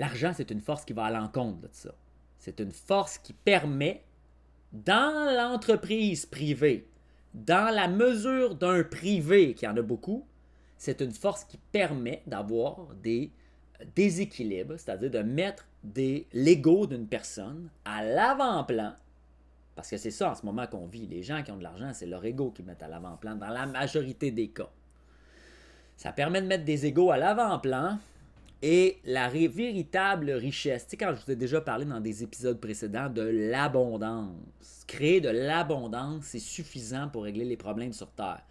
L'argent, 0.00 0.32
c'est 0.34 0.50
une 0.50 0.62
force 0.62 0.86
qui 0.86 0.94
va 0.94 1.04
à 1.04 1.10
l'encontre 1.10 1.60
de 1.60 1.68
ça. 1.72 1.94
C'est 2.38 2.58
une 2.60 2.72
force 2.72 3.18
qui 3.18 3.34
permet, 3.34 4.02
dans 4.72 5.36
l'entreprise 5.36 6.24
privée, 6.24 6.88
dans 7.34 7.70
la 7.70 7.86
mesure 7.86 8.54
d'un 8.54 8.82
privé, 8.82 9.52
qui 9.52 9.68
en 9.68 9.76
a 9.76 9.82
beaucoup, 9.82 10.26
c'est 10.78 11.02
une 11.02 11.12
force 11.12 11.44
qui 11.44 11.58
permet 11.70 12.22
d'avoir 12.26 12.86
des 13.02 13.30
déséquilibres, 13.94 14.78
c'est-à-dire 14.78 15.10
de 15.10 15.18
mettre 15.18 15.66
des 15.84 16.26
l'ego 16.32 16.86
d'une 16.86 17.06
personne 17.06 17.68
à 17.84 18.02
l'avant-plan. 18.02 18.94
Parce 19.74 19.90
que 19.90 19.98
c'est 19.98 20.10
ça 20.10 20.30
en 20.30 20.34
ce 20.34 20.46
moment 20.46 20.66
qu'on 20.66 20.86
vit. 20.86 21.06
Les 21.08 21.22
gens 21.22 21.42
qui 21.42 21.50
ont 21.50 21.58
de 21.58 21.62
l'argent, 21.62 21.90
c'est 21.92 22.06
leur 22.06 22.24
ego 22.24 22.52
qui 22.52 22.62
mettent 22.62 22.82
à 22.82 22.88
l'avant-plan 22.88 23.34
dans 23.34 23.50
la 23.50 23.66
majorité 23.66 24.30
des 24.30 24.48
cas. 24.48 24.70
Ça 25.98 26.10
permet 26.10 26.40
de 26.40 26.46
mettre 26.46 26.64
des 26.64 26.86
égos 26.86 27.10
à 27.10 27.18
l'avant-plan 27.18 27.98
et 28.62 29.00
la 29.04 29.28
véritable 29.28 30.30
richesse, 30.32 30.84
tu 30.84 30.90
sais, 30.90 30.96
quand 30.98 31.14
je 31.14 31.24
vous 31.24 31.30
ai 31.30 31.36
déjà 31.36 31.62
parlé 31.62 31.86
dans 31.86 32.00
des 32.00 32.22
épisodes 32.22 32.60
précédents 32.60 33.08
de 33.08 33.22
l'abondance, 33.22 34.84
créer 34.86 35.22
de 35.22 35.30
l'abondance, 35.30 36.24
c'est 36.24 36.38
suffisant 36.38 37.08
pour 37.08 37.24
régler 37.24 37.46
les 37.46 37.56
problèmes 37.56 37.94
sur 37.94 38.10
Terre. 38.10 38.42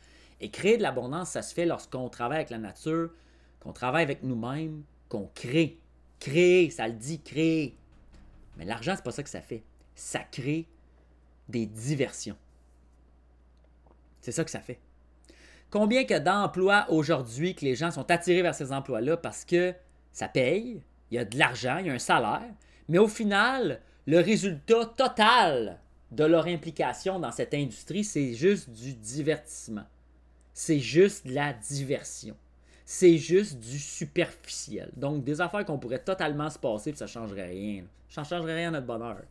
Et 0.41 0.49
créer 0.49 0.77
de 0.77 0.81
l'abondance, 0.81 1.29
ça 1.29 1.43
se 1.43 1.53
fait 1.53 1.65
lorsqu'on 1.65 2.09
travaille 2.09 2.37
avec 2.37 2.49
la 2.49 2.57
nature, 2.57 3.11
qu'on 3.59 3.73
travaille 3.73 4.03
avec 4.03 4.23
nous-mêmes, 4.23 4.83
qu'on 5.09 5.29
crée. 5.35 5.77
Créer, 6.19 6.69
ça 6.69 6.87
le 6.87 6.95
dit, 6.95 7.21
créer. 7.21 7.77
Mais 8.57 8.65
l'argent, 8.65 8.93
c'est 8.95 9.03
pas 9.03 9.11
ça 9.11 9.21
que 9.23 9.29
ça 9.29 9.41
fait. 9.41 9.63
Ça 9.95 10.19
crée 10.19 10.67
des 11.49 11.65
diversions. 11.65 12.37
C'est 14.21 14.31
ça 14.31 14.43
que 14.43 14.51
ça 14.51 14.59
fait. 14.59 14.79
Combien 15.69 16.03
que 16.03 16.17
d'emplois 16.17 16.87
aujourd'hui 16.89 17.53
que 17.53 17.63
les 17.63 17.75
gens 17.75 17.91
sont 17.91 18.09
attirés 18.09 18.41
vers 18.41 18.55
ces 18.55 18.71
emplois-là 18.71 19.17
parce 19.17 19.45
que 19.45 19.73
ça 20.19 20.27
paye, 20.27 20.81
il 21.11 21.15
y 21.15 21.17
a 21.17 21.23
de 21.23 21.37
l'argent, 21.37 21.77
il 21.77 21.87
y 21.87 21.89
a 21.89 21.93
un 21.93 21.99
salaire, 21.99 22.51
mais 22.89 22.97
au 22.97 23.07
final, 23.07 23.79
le 24.05 24.19
résultat 24.19 24.85
total 24.85 25.79
de 26.11 26.25
leur 26.25 26.47
implication 26.47 27.19
dans 27.19 27.31
cette 27.31 27.53
industrie, 27.53 28.03
c'est 28.03 28.33
juste 28.33 28.69
du 28.69 28.93
divertissement. 28.93 29.85
C'est 30.53 30.79
juste 30.79 31.25
de 31.25 31.33
la 31.33 31.53
diversion. 31.53 32.35
C'est 32.85 33.17
juste 33.17 33.59
du 33.59 33.79
superficiel. 33.79 34.91
Donc, 34.97 35.23
des 35.23 35.39
affaires 35.39 35.63
qu'on 35.63 35.79
pourrait 35.79 36.03
totalement 36.03 36.49
se 36.49 36.59
passer, 36.59 36.91
puis 36.91 36.97
ça 36.97 37.05
ne 37.05 37.09
changerait 37.09 37.47
rien. 37.47 37.85
Ça 38.09 38.21
ne 38.21 38.25
changerait 38.25 38.55
rien 38.55 38.69
à 38.69 38.71
notre 38.71 38.87
bonheur. 38.87 39.21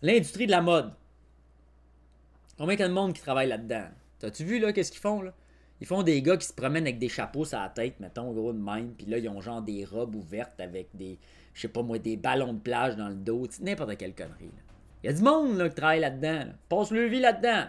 L'industrie 0.00 0.46
de 0.46 0.52
la 0.52 0.62
mode. 0.62 0.90
Combien 2.56 2.76
il 2.76 2.80
y 2.80 2.82
a 2.82 2.88
de 2.88 2.94
monde 2.94 3.12
qui 3.12 3.20
travaille 3.20 3.48
là-dedans? 3.48 3.88
T'as-tu 4.20 4.44
vu, 4.44 4.58
là, 4.58 4.72
qu'est-ce 4.72 4.90
qu'ils 4.90 5.02
font, 5.02 5.20
là? 5.20 5.34
Ils 5.80 5.86
font 5.86 6.02
des 6.02 6.20
gars 6.22 6.36
qui 6.36 6.46
se 6.46 6.52
promènent 6.52 6.84
avec 6.84 6.98
des 6.98 7.08
chapeaux 7.08 7.44
sur 7.44 7.58
la 7.58 7.68
tête, 7.68 8.00
mettons, 8.00 8.32
gros 8.32 8.52
de 8.52 8.58
même, 8.58 8.94
puis 8.94 9.06
là, 9.06 9.18
ils 9.18 9.28
ont 9.28 9.40
genre 9.40 9.62
des 9.62 9.84
robes 9.84 10.16
ouvertes 10.16 10.60
avec 10.60 10.88
des, 10.94 11.18
je 11.54 11.62
sais 11.62 11.68
pas 11.68 11.82
moi, 11.82 11.98
des 11.98 12.16
ballons 12.16 12.52
de 12.52 12.58
plage 12.58 12.96
dans 12.96 13.08
le 13.08 13.14
dos, 13.14 13.46
n'importe 13.60 13.96
quelle 13.96 14.14
connerie. 14.14 14.50
Il 15.02 15.06
y 15.06 15.08
a 15.10 15.12
du 15.12 15.22
monde 15.22 15.56
là, 15.56 15.68
qui 15.68 15.76
travaille 15.76 16.00
là-dedans. 16.00 16.46
Passe 16.68 16.90
le 16.90 17.06
vie 17.06 17.20
là-dedans. 17.20 17.66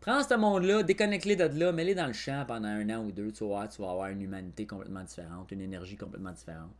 Prends 0.00 0.22
ce 0.22 0.34
monde-là, 0.34 0.82
déconnecte-les 0.82 1.36
de 1.36 1.58
là, 1.58 1.72
mets-les 1.72 1.94
dans 1.94 2.06
le 2.06 2.12
champ 2.12 2.44
pendant 2.46 2.68
un 2.68 2.88
an 2.90 3.04
ou 3.04 3.12
deux, 3.12 3.32
tu 3.32 3.46
vas, 3.46 3.68
tu 3.68 3.82
vas 3.82 3.90
avoir 3.90 4.08
une 4.08 4.22
humanité 4.22 4.66
complètement 4.66 5.02
différente, 5.02 5.50
une 5.52 5.60
énergie 5.60 5.96
complètement 5.96 6.32
différente. 6.32 6.70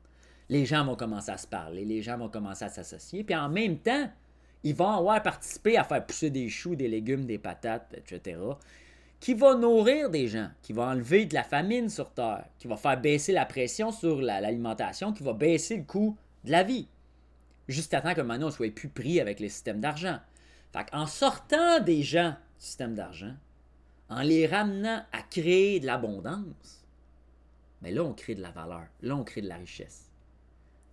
Les 0.48 0.66
gens 0.66 0.84
vont 0.84 0.96
commencer 0.96 1.30
à 1.30 1.38
se 1.38 1.46
parler, 1.46 1.84
les 1.84 2.02
gens 2.02 2.18
vont 2.18 2.28
commencer 2.28 2.64
à 2.64 2.68
s'associer, 2.68 3.22
puis 3.22 3.36
en 3.36 3.48
même 3.48 3.78
temps, 3.78 4.10
ils 4.62 4.74
vont 4.74 4.90
avoir 4.90 5.22
participé 5.22 5.76
à 5.76 5.84
faire 5.84 6.04
pousser 6.04 6.30
des 6.30 6.48
choux, 6.48 6.74
des 6.74 6.88
légumes, 6.88 7.26
des 7.26 7.38
patates, 7.38 7.94
etc 7.94 8.36
qui 9.20 9.34
va 9.34 9.54
nourrir 9.54 10.08
des 10.08 10.26
gens, 10.28 10.48
qui 10.62 10.72
va 10.72 10.86
enlever 10.86 11.26
de 11.26 11.34
la 11.34 11.44
famine 11.44 11.90
sur 11.90 12.10
Terre, 12.10 12.46
qui 12.58 12.66
va 12.66 12.76
faire 12.76 12.98
baisser 12.98 13.32
la 13.32 13.44
pression 13.44 13.92
sur 13.92 14.22
l'alimentation, 14.22 15.12
qui 15.12 15.22
va 15.22 15.34
baisser 15.34 15.76
le 15.76 15.84
coût 15.84 16.16
de 16.44 16.50
la 16.50 16.62
vie. 16.62 16.88
Juste 17.68 17.92
à 17.92 18.00
temps 18.00 18.14
que 18.14 18.22
maintenant 18.22 18.48
on 18.48 18.50
soit 18.50 18.74
plus 18.74 18.88
pris 18.88 19.20
avec 19.20 19.38
les 19.38 19.50
systèmes 19.50 19.80
d'argent. 19.80 20.18
en 20.92 21.06
sortant 21.06 21.80
des 21.80 22.02
gens 22.02 22.30
du 22.30 22.64
système 22.64 22.94
d'argent, 22.94 23.34
en 24.08 24.22
les 24.22 24.46
ramenant 24.46 25.04
à 25.12 25.22
créer 25.22 25.80
de 25.80 25.86
l'abondance, 25.86 26.86
mais 27.82 27.92
là 27.92 28.02
on 28.02 28.14
crée 28.14 28.34
de 28.34 28.42
la 28.42 28.50
valeur, 28.50 28.86
là 29.02 29.16
on 29.16 29.24
crée 29.24 29.42
de 29.42 29.48
la 29.48 29.56
richesse. 29.56 30.10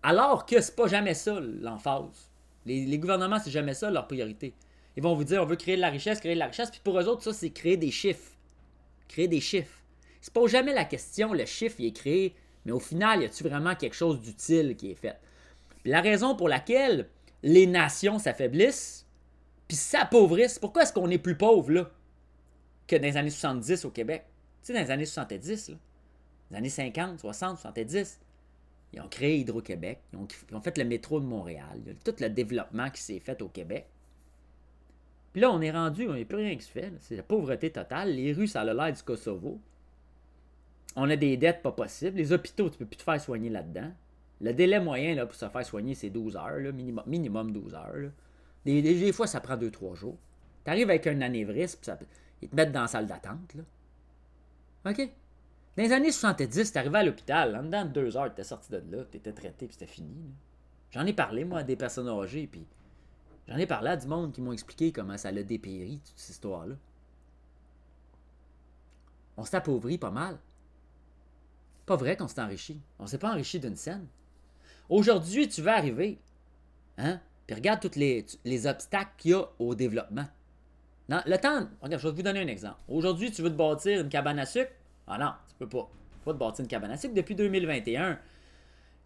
Alors 0.03 0.45
que 0.45 0.59
c'est 0.59 0.75
pas 0.75 0.87
jamais 0.87 1.13
ça 1.13 1.39
l'emphase. 1.39 2.29
Les, 2.65 2.85
les 2.85 2.99
gouvernements, 2.99 3.39
c'est 3.39 3.51
jamais 3.51 3.73
ça 3.73 3.89
leur 3.89 4.07
priorité. 4.07 4.53
Ils 4.97 5.03
vont 5.03 5.13
vous 5.13 5.23
dire 5.23 5.41
on 5.43 5.45
veut 5.45 5.55
créer 5.55 5.75
de 5.75 5.81
la 5.81 5.89
richesse, 5.89 6.19
créer 6.19 6.33
de 6.33 6.39
la 6.39 6.47
richesse. 6.47 6.71
Puis 6.71 6.81
pour 6.83 6.99
eux 6.99 7.07
autres, 7.07 7.23
ça, 7.23 7.31
c'est 7.31 7.51
créer 7.51 7.77
des 7.77 7.91
chiffres. 7.91 8.31
Créer 9.07 9.27
des 9.27 9.39
chiffres. 9.39 9.79
Ils 10.21 10.25
se 10.25 10.31
posent 10.31 10.51
jamais 10.51 10.73
la 10.73 10.85
question, 10.85 11.33
le 11.33 11.45
chiffre, 11.45 11.75
il 11.79 11.85
est 11.85 11.95
créé, 11.95 12.35
mais 12.65 12.71
au 12.71 12.79
final, 12.79 13.21
y 13.21 13.25
a-t-il 13.25 13.47
vraiment 13.47 13.75
quelque 13.75 13.95
chose 13.95 14.19
d'utile 14.19 14.75
qui 14.75 14.91
est 14.91 14.95
fait? 14.95 15.15
Puis 15.83 15.91
la 15.91 16.01
raison 16.01 16.35
pour 16.35 16.49
laquelle 16.49 17.07
les 17.43 17.67
nations 17.67 18.17
s'affaiblissent, 18.17 19.05
puis 19.67 19.77
s'appauvrissent, 19.77 20.59
pourquoi 20.59 20.83
est-ce 20.83 20.91
qu'on 20.91 21.09
est 21.11 21.19
plus 21.19 21.37
pauvre 21.37 21.71
là 21.71 21.91
que 22.87 22.95
dans 22.95 23.03
les 23.03 23.17
années 23.17 23.29
70 23.29 23.85
au 23.85 23.91
Québec? 23.91 24.25
Tu 24.63 24.67
sais, 24.67 24.73
dans 24.73 24.83
les 24.83 24.91
années 24.91 25.05
70, 25.05 25.69
là, 25.69 25.75
les 26.51 26.57
années 26.57 26.69
50, 26.69 27.19
60, 27.19 27.59
70, 27.59 28.19
ils 28.93 29.01
ont 29.01 29.07
créé 29.07 29.37
Hydro-Québec, 29.39 29.99
ils 30.11 30.17
ont, 30.17 30.27
ils 30.49 30.55
ont, 30.55 30.61
fait 30.61 30.77
le 30.77 30.85
métro 30.85 31.19
de 31.19 31.25
Montréal, 31.25 31.81
tout 32.03 32.15
le 32.19 32.29
développement 32.29 32.89
qui 32.89 33.01
s'est 33.01 33.19
fait 33.19 33.41
au 33.41 33.49
Québec. 33.49 33.85
Puis 35.33 35.41
là, 35.41 35.51
on 35.51 35.61
est 35.61 35.71
rendu, 35.71 36.03
il 36.03 36.11
n'y 36.11 36.21
a 36.21 36.25
plus 36.25 36.37
rien 36.37 36.55
qui 36.55 36.63
se 36.63 36.71
fait. 36.71 36.91
C'est 36.99 37.15
la 37.15 37.23
pauvreté 37.23 37.69
totale. 37.69 38.13
Les 38.13 38.33
rues, 38.33 38.47
ça 38.47 38.61
a 38.61 38.73
l'air 38.73 38.93
du 38.93 39.03
Kosovo. 39.03 39.59
On 40.95 41.09
a 41.09 41.15
des 41.15 41.37
dettes 41.37 41.61
pas 41.61 41.71
possibles. 41.71 42.17
Les 42.17 42.31
hôpitaux, 42.31 42.69
tu 42.69 42.75
ne 42.75 42.79
peux 42.79 42.85
plus 42.85 42.97
te 42.97 43.03
faire 43.03 43.21
soigner 43.21 43.49
là-dedans. 43.49 43.91
Le 44.41 44.53
délai 44.53 44.79
moyen 44.79 45.15
là, 45.15 45.25
pour 45.25 45.35
se 45.35 45.47
faire 45.47 45.65
soigner, 45.65 45.95
c'est 45.95 46.09
12 46.09 46.35
heures, 46.35 46.73
minimum, 46.73 47.03
minimum 47.07 47.51
12 47.51 47.75
heures. 47.75 48.11
Des, 48.65 49.11
fois, 49.11 49.27
ça 49.27 49.39
prend 49.39 49.55
2-3 49.55 49.95
jours. 49.95 50.17
Tu 50.65 50.71
arrives 50.71 50.89
avec 50.89 51.07
un 51.07 51.21
anévrisme, 51.21 51.79
Ils 52.41 52.49
te 52.49 52.55
mettent 52.55 52.71
dans 52.71 52.81
la 52.81 52.87
salle 52.87 53.07
d'attente. 53.07 53.55
OK? 54.85 54.97
Dans 55.77 55.83
les 55.83 55.91
années 55.91 56.11
70, 56.11 56.71
t'arrivais 56.71 56.97
à 56.97 57.03
l'hôpital, 57.03 57.55
en 57.55 57.63
dedans 57.63 57.85
de 57.85 57.91
deux 57.91 58.17
heures, 58.17 58.29
t'étais 58.29 58.43
sorti 58.43 58.71
de 58.71 58.81
là, 58.89 59.03
t'étais 59.05 59.31
traité, 59.31 59.67
puis 59.67 59.73
c'était 59.73 59.91
fini. 59.91 60.33
J'en 60.91 61.05
ai 61.05 61.13
parlé, 61.13 61.45
moi, 61.45 61.59
à 61.59 61.63
des 61.63 61.75
personnes 61.75 62.09
âgées, 62.09 62.47
puis 62.47 62.65
j'en 63.47 63.57
ai 63.57 63.65
parlé 63.65 63.89
à 63.89 63.97
du 63.97 64.07
monde 64.07 64.33
qui 64.33 64.41
m'ont 64.41 64.51
expliqué 64.51 64.91
comment 64.91 65.17
ça 65.17 65.31
l'a 65.31 65.43
dépéri, 65.43 65.99
toute 66.05 66.17
cette 66.17 66.35
histoire-là. 66.35 66.75
On 69.37 69.45
s'est 69.45 69.57
appauvri 69.57 69.97
pas 69.97 70.11
mal. 70.11 70.37
Pas 71.85 71.95
vrai 71.95 72.17
qu'on 72.17 72.27
s'est 72.27 72.41
enrichi. 72.41 72.81
On 72.99 73.07
s'est 73.07 73.17
pas 73.17 73.31
enrichi 73.31 73.59
d'une 73.59 73.75
scène. 73.75 74.07
Aujourd'hui, 74.89 75.47
tu 75.47 75.61
vas 75.61 75.75
arriver, 75.75 76.19
hein? 76.97 77.19
Puis 77.45 77.55
regarde 77.55 77.79
tous 77.79 77.97
les, 77.97 78.25
les 78.43 78.67
obstacles 78.67 79.11
qu'il 79.17 79.31
y 79.31 79.33
a 79.33 79.43
au 79.59 79.73
développement. 79.73 80.25
Non, 81.07 81.21
le 81.25 81.37
temps. 81.37 81.67
Regarde, 81.81 82.01
je 82.01 82.07
vais 82.09 82.15
vous 82.15 82.21
donner 82.21 82.41
un 82.41 82.47
exemple. 82.47 82.79
Aujourd'hui, 82.89 83.31
tu 83.31 83.41
veux 83.41 83.49
te 83.49 83.55
bâtir 83.55 84.01
une 84.01 84.09
cabane 84.09 84.39
à 84.39 84.45
sucre? 84.45 84.71
Ah 85.07 85.17
non, 85.17 85.31
tu 85.47 85.55
peux 85.55 85.69
pas. 85.69 85.89
Tu 86.11 86.19
peux 86.19 86.31
pas 86.31 86.33
te 86.33 86.39
bâtir 86.39 86.63
une 86.63 86.67
cabane 86.67 86.91
à 86.91 86.97
sucre. 86.97 87.13
Depuis 87.13 87.35
2021, 87.35 88.19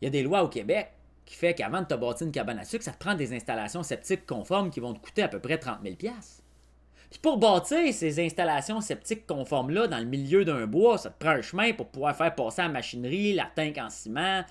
il 0.01 0.05
y 0.05 0.07
a 0.07 0.09
des 0.09 0.23
lois 0.23 0.43
au 0.43 0.49
Québec 0.49 0.91
qui 1.31 1.37
fait 1.37 1.53
qu'avant 1.53 1.79
de 1.79 1.85
te 1.85 1.93
bâtir 1.93 2.27
une 2.27 2.33
cabane 2.33 2.59
à 2.59 2.65
sucre, 2.65 2.83
ça 2.83 2.91
te 2.91 2.97
prend 2.97 3.15
des 3.15 3.33
installations 3.33 3.83
sceptiques 3.83 4.25
conformes 4.25 4.69
qui 4.69 4.81
vont 4.81 4.93
te 4.93 4.99
coûter 4.99 5.23
à 5.23 5.29
peu 5.29 5.39
près 5.39 5.57
30 5.57 5.79
000 5.81 5.95
Puis 5.95 7.19
pour 7.21 7.37
bâtir 7.37 7.93
ces 7.93 8.19
installations 8.25 8.81
sceptiques 8.81 9.25
conformes-là 9.25 9.87
dans 9.87 9.99
le 9.99 10.05
milieu 10.05 10.43
d'un 10.43 10.67
bois, 10.67 10.97
ça 10.97 11.09
te 11.09 11.17
prend 11.17 11.31
un 11.31 11.41
chemin 11.41 11.71
pour 11.71 11.87
pouvoir 11.87 12.17
faire 12.17 12.35
passer 12.35 12.63
la 12.63 12.67
machinerie, 12.67 13.33
la 13.33 13.45
tank 13.55 13.77
en 13.77 13.89
ciment, 13.89 14.43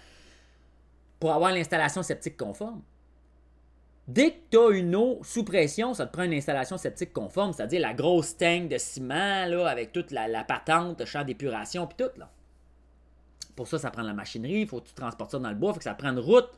pour 1.18 1.34
avoir 1.34 1.52
l'installation 1.52 2.02
sceptique 2.02 2.38
conforme. 2.38 2.80
Dès 4.08 4.30
que 4.30 4.38
tu 4.50 4.58
as 4.58 4.70
une 4.70 4.96
eau 4.96 5.20
sous 5.22 5.44
pression, 5.44 5.92
ça 5.92 6.06
te 6.06 6.12
prend 6.14 6.22
une 6.22 6.32
installation 6.32 6.78
septique 6.78 7.12
conforme, 7.12 7.52
c'est-à-dire 7.52 7.82
la 7.82 7.92
grosse 7.92 8.38
tank 8.38 8.70
de 8.70 8.78
ciment 8.78 9.44
là, 9.44 9.66
avec 9.66 9.92
toute 9.92 10.12
la, 10.12 10.44
patente, 10.44 10.98
le 10.98 11.04
champ 11.04 11.24
d'épuration 11.24 11.86
puis 11.86 11.96
tout. 11.98 12.18
Là. 12.18 12.30
Pour 13.54 13.68
ça, 13.68 13.78
ça 13.78 13.90
prend 13.90 14.00
la 14.00 14.14
machinerie, 14.14 14.62
il 14.62 14.66
faut 14.66 14.80
que 14.80 14.88
tu 14.88 14.94
transportes 14.94 15.32
ça 15.32 15.38
dans 15.38 15.50
le 15.50 15.56
bois, 15.56 15.74
faut 15.74 15.78
que 15.78 15.84
ça 15.84 15.92
prenne 15.92 16.18
route. 16.18 16.48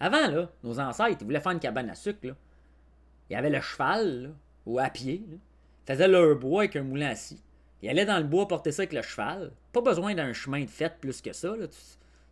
Avant, 0.00 0.26
là, 0.26 0.48
nos 0.62 0.78
ancêtres, 0.78 1.18
ils 1.20 1.24
voulaient 1.24 1.40
faire 1.40 1.52
une 1.52 1.60
cabane 1.60 1.90
à 1.90 1.94
sucre. 1.94 2.26
Là. 2.26 2.34
Il 3.28 3.32
y 3.32 3.36
avait 3.36 3.50
le 3.50 3.60
cheval, 3.60 4.34
ou 4.66 4.78
à 4.78 4.90
pied. 4.90 5.22
Ils 5.28 5.40
faisaient 5.86 6.08
leur 6.08 6.36
bois 6.36 6.62
avec 6.62 6.76
un 6.76 6.82
moulin 6.82 7.10
assis. 7.10 7.42
Ils 7.82 7.88
allaient 7.88 8.04
dans 8.04 8.18
le 8.18 8.24
bois 8.24 8.48
porter 8.48 8.72
ça 8.72 8.82
avec 8.82 8.92
le 8.92 9.02
cheval. 9.02 9.52
Pas 9.72 9.80
besoin 9.80 10.14
d'un 10.14 10.32
chemin 10.32 10.64
de 10.64 10.70
fête 10.70 10.98
plus 11.00 11.20
que 11.20 11.32
ça. 11.32 11.56
Là. 11.56 11.68
Tu 11.68 11.74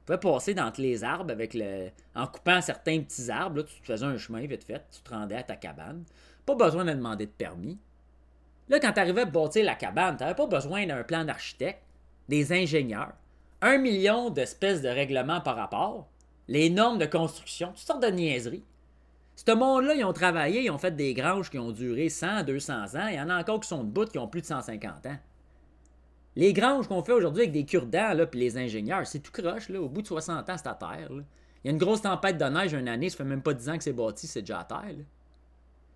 pouvais 0.05 0.18
passer 0.18 0.53
dans 0.53 0.72
les 0.77 1.05
arbres 1.05 1.31
avec 1.31 1.55
le. 1.55 1.88
En 2.14 2.27
coupant 2.27 2.61
certains 2.61 3.00
petits 3.00 3.31
arbres, 3.31 3.62
tu 3.62 3.81
te 3.81 3.87
faisais 3.87 4.05
un 4.05 4.18
chemin 4.18 4.46
vite 4.46 4.64
fait, 4.64 4.85
tu 4.90 5.00
te 5.00 5.11
rendais 5.11 5.37
à 5.37 5.42
ta 5.42 5.57
cabane. 5.57 6.05
Pas 6.44 6.55
besoin 6.55 6.85
de 6.85 6.92
demander 6.92 7.27
de 7.27 7.31
permis. 7.31 7.79
Là, 8.68 8.81
quand 8.81 8.92
tu 8.92 9.00
arrivais 9.00 9.22
à 9.22 9.27
bâtir 9.27 9.64
la 9.64 9.74
cabane, 9.74 10.16
tu 10.16 10.35
pas 10.35 10.46
besoin 10.46 10.87
d'un 10.87 11.03
plan 11.05 11.24
d'architecte, 11.24 11.83
des 12.29 12.53
ingénieurs, 12.53 13.12
un 13.61 13.79
million 13.79 14.31
d'espèces 14.31 14.83
de 14.83 14.88
règlements 14.88 15.40
par 15.40 15.57
rapport, 15.57 16.09
les 16.49 16.71
normes 16.71 16.99
de 16.99 17.07
construction, 17.07 17.69
toutes 17.69 17.79
sortes 17.79 18.03
de 18.03 18.09
niaiseries. 18.09 18.65
Ce 19.37 19.53
monde-là, 19.53 19.95
ils 19.95 20.05
ont 20.05 20.13
travaillé, 20.13 20.63
ils 20.63 20.71
ont 20.71 20.79
fait 20.79 20.95
des 20.95 21.13
granges 21.15 21.51
qui 21.51 21.59
ont 21.59 21.73
duré 21.73 22.09
100, 22.09 22.45
200 22.45 22.95
ans. 22.95 23.09
Il 23.09 23.17
y 23.17 23.21
en 23.21 23.31
a 23.31 23.41
encore 23.41 23.61
qui 23.61 23.69
sont 23.69 23.83
debout 23.83 24.05
qui 24.05 24.19
ont 24.19 24.29
plus 24.29 24.43
de 24.43 24.47
150 24.47 25.07
ans. 25.07 25.19
Les 26.37 26.53
granges 26.53 26.89
qu'on 26.89 27.03
fait 27.03 27.13
aujourd'hui 27.13 27.43
avec 27.43 27.53
des 27.53 27.65
cure-dents, 27.65 28.15
puis 28.31 28.41
les 28.41 28.57
ingénieurs, 28.57 29.07
c'est 29.07 29.21
tout 29.21 29.33
croche, 29.33 29.69
là. 29.69 29.81
Au 29.81 29.89
bout 29.89 30.03
de 30.03 30.07
60 30.07 30.49
ans, 30.51 30.57
c'est 30.57 30.69
à 30.69 30.75
terre, 30.75 31.09
Il 31.11 31.25
y 31.65 31.69
a 31.69 31.71
une 31.71 31.79
grosse 31.79 32.03
tempête 32.03 32.39
de 32.39 32.45
neige 32.45 32.73
une 32.75 32.89
année, 32.89 33.11
ça 33.11 33.19
fait 33.19 33.25
même 33.25 33.43
pas 33.43 33.55
10 33.55 33.69
ans 33.69 33.79
que 33.79 33.85
c'est 33.85 33.93
bâti, 33.93 34.27
c'est 34.27 34.43
déjà 34.43 34.61
à 34.61 34.65
terre, 34.65 34.95
Puis 34.95 35.05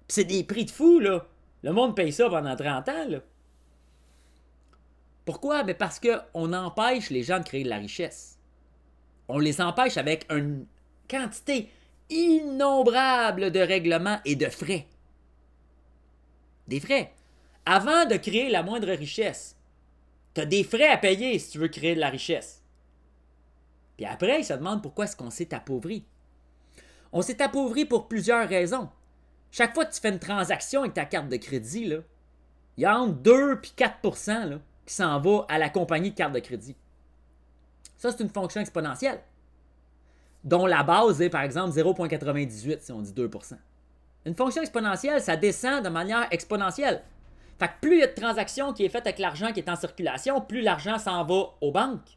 c'est 0.08 0.24
des 0.24 0.44
prix 0.44 0.64
de 0.64 0.70
fou, 0.70 1.00
là. 1.00 1.26
Le 1.62 1.72
monde 1.72 1.96
paye 1.96 2.12
ça 2.12 2.28
pendant 2.28 2.54
30 2.54 2.88
ans, 2.88 3.08
là. 3.08 3.18
Pourquoi? 5.24 5.62
Ben 5.62 5.76
parce 5.76 6.00
qu'on 6.00 6.52
empêche 6.52 7.10
les 7.10 7.22
gens 7.22 7.38
de 7.38 7.44
créer 7.44 7.64
de 7.64 7.68
la 7.68 7.76
richesse. 7.76 8.37
On 9.28 9.38
les 9.38 9.60
empêche 9.60 9.96
avec 9.96 10.26
une 10.30 10.66
quantité 11.08 11.70
innombrable 12.10 13.50
de 13.50 13.60
règlements 13.60 14.20
et 14.24 14.36
de 14.36 14.48
frais. 14.48 14.86
Des 16.66 16.80
frais. 16.80 17.12
Avant 17.66 18.06
de 18.06 18.16
créer 18.16 18.48
la 18.48 18.62
moindre 18.62 18.88
richesse, 18.88 19.56
tu 20.34 20.40
as 20.40 20.46
des 20.46 20.64
frais 20.64 20.88
à 20.88 20.96
payer 20.96 21.38
si 21.38 21.50
tu 21.50 21.58
veux 21.58 21.68
créer 21.68 21.94
de 21.94 22.00
la 22.00 22.08
richesse. 22.08 22.62
Puis 23.96 24.06
après, 24.06 24.40
il 24.40 24.44
se 24.44 24.54
demande 24.54 24.82
pourquoi 24.82 25.04
est-ce 25.04 25.16
qu'on 25.16 25.30
s'est 25.30 25.52
appauvri. 25.52 26.04
On 27.12 27.20
s'est 27.20 27.42
appauvri 27.42 27.84
pour 27.84 28.08
plusieurs 28.08 28.48
raisons. 28.48 28.88
Chaque 29.50 29.74
fois 29.74 29.84
que 29.84 29.94
tu 29.94 30.00
fais 30.00 30.10
une 30.10 30.18
transaction 30.18 30.82
avec 30.82 30.94
ta 30.94 31.04
carte 31.04 31.28
de 31.28 31.36
crédit, 31.36 31.86
là, 31.86 31.98
il 32.76 32.82
y 32.82 32.86
a 32.86 32.98
entre 32.98 33.14
2 33.14 33.54
et 33.54 33.82
4% 33.82 34.60
qui 34.86 34.94
s'en 34.94 35.20
va 35.20 35.44
à 35.48 35.58
la 35.58 35.68
compagnie 35.68 36.10
de 36.10 36.16
carte 36.16 36.32
de 36.32 36.38
crédit. 36.38 36.76
Ça, 37.98 38.12
c'est 38.12 38.22
une 38.22 38.30
fonction 38.30 38.60
exponentielle, 38.60 39.20
dont 40.44 40.66
la 40.66 40.84
base 40.84 41.20
est 41.20 41.30
par 41.30 41.42
exemple 41.42 41.76
0,98 41.76 42.78
si 42.80 42.92
on 42.92 43.02
dit 43.02 43.12
2% 43.12 43.56
Une 44.24 44.36
fonction 44.36 44.62
exponentielle, 44.62 45.20
ça 45.20 45.36
descend 45.36 45.84
de 45.84 45.88
manière 45.88 46.28
exponentielle. 46.30 47.02
Fait 47.58 47.66
que 47.66 47.72
plus 47.80 47.96
il 47.96 48.00
y 48.00 48.04
a 48.04 48.06
de 48.06 48.14
transactions 48.14 48.72
qui 48.72 48.84
est 48.84 48.88
faites 48.88 49.06
avec 49.06 49.18
l'argent 49.18 49.52
qui 49.52 49.58
est 49.58 49.68
en 49.68 49.74
circulation, 49.74 50.40
plus 50.40 50.62
l'argent 50.62 50.96
s'en 50.96 51.24
va 51.24 51.56
aux 51.60 51.72
banques, 51.72 52.16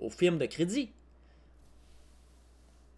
aux 0.00 0.10
firmes 0.10 0.38
de 0.38 0.46
crédit. 0.46 0.90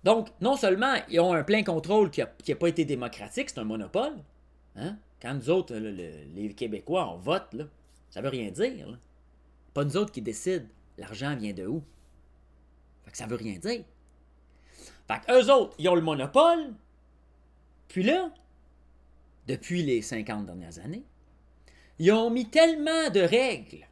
Donc, 0.04 0.28
non 0.40 0.56
seulement 0.56 0.94
ils 1.10 1.20
ont 1.20 1.34
un 1.34 1.44
plein 1.44 1.62
contrôle 1.62 2.10
qui 2.10 2.22
n'a 2.22 2.56
pas 2.56 2.68
été 2.68 2.86
démocratique, 2.86 3.50
c'est 3.50 3.60
un 3.60 3.64
monopole. 3.64 4.14
Hein? 4.76 4.96
Quand 5.20 5.34
nous 5.34 5.50
autres, 5.50 5.74
les 5.74 6.54
Québécois, 6.54 7.10
on 7.12 7.18
vote, 7.18 7.52
là, 7.52 7.64
ça 8.08 8.22
veut 8.22 8.30
rien 8.30 8.50
dire. 8.50 8.98
Pas 9.74 9.84
nous 9.84 9.96
autres 9.98 10.12
qui 10.12 10.22
décident 10.22 10.66
l'argent 10.98 11.34
vient 11.36 11.52
de 11.52 11.66
où? 11.66 11.82
Fait 13.04 13.10
que 13.10 13.16
ça 13.16 13.26
veut 13.26 13.36
rien 13.36 13.58
dire. 13.58 13.84
Fait 15.06 15.20
que 15.26 15.32
eux 15.32 15.52
autres, 15.52 15.74
ils 15.78 15.88
ont 15.88 15.94
le 15.94 16.00
monopole. 16.00 16.74
Puis 17.88 18.02
là, 18.02 18.30
depuis 19.46 19.82
les 19.82 20.02
50 20.02 20.46
dernières 20.46 20.78
années, 20.78 21.04
ils 21.98 22.10
ont 22.12 22.30
mis 22.30 22.48
tellement 22.48 23.10
de 23.10 23.20
règles 23.20 23.86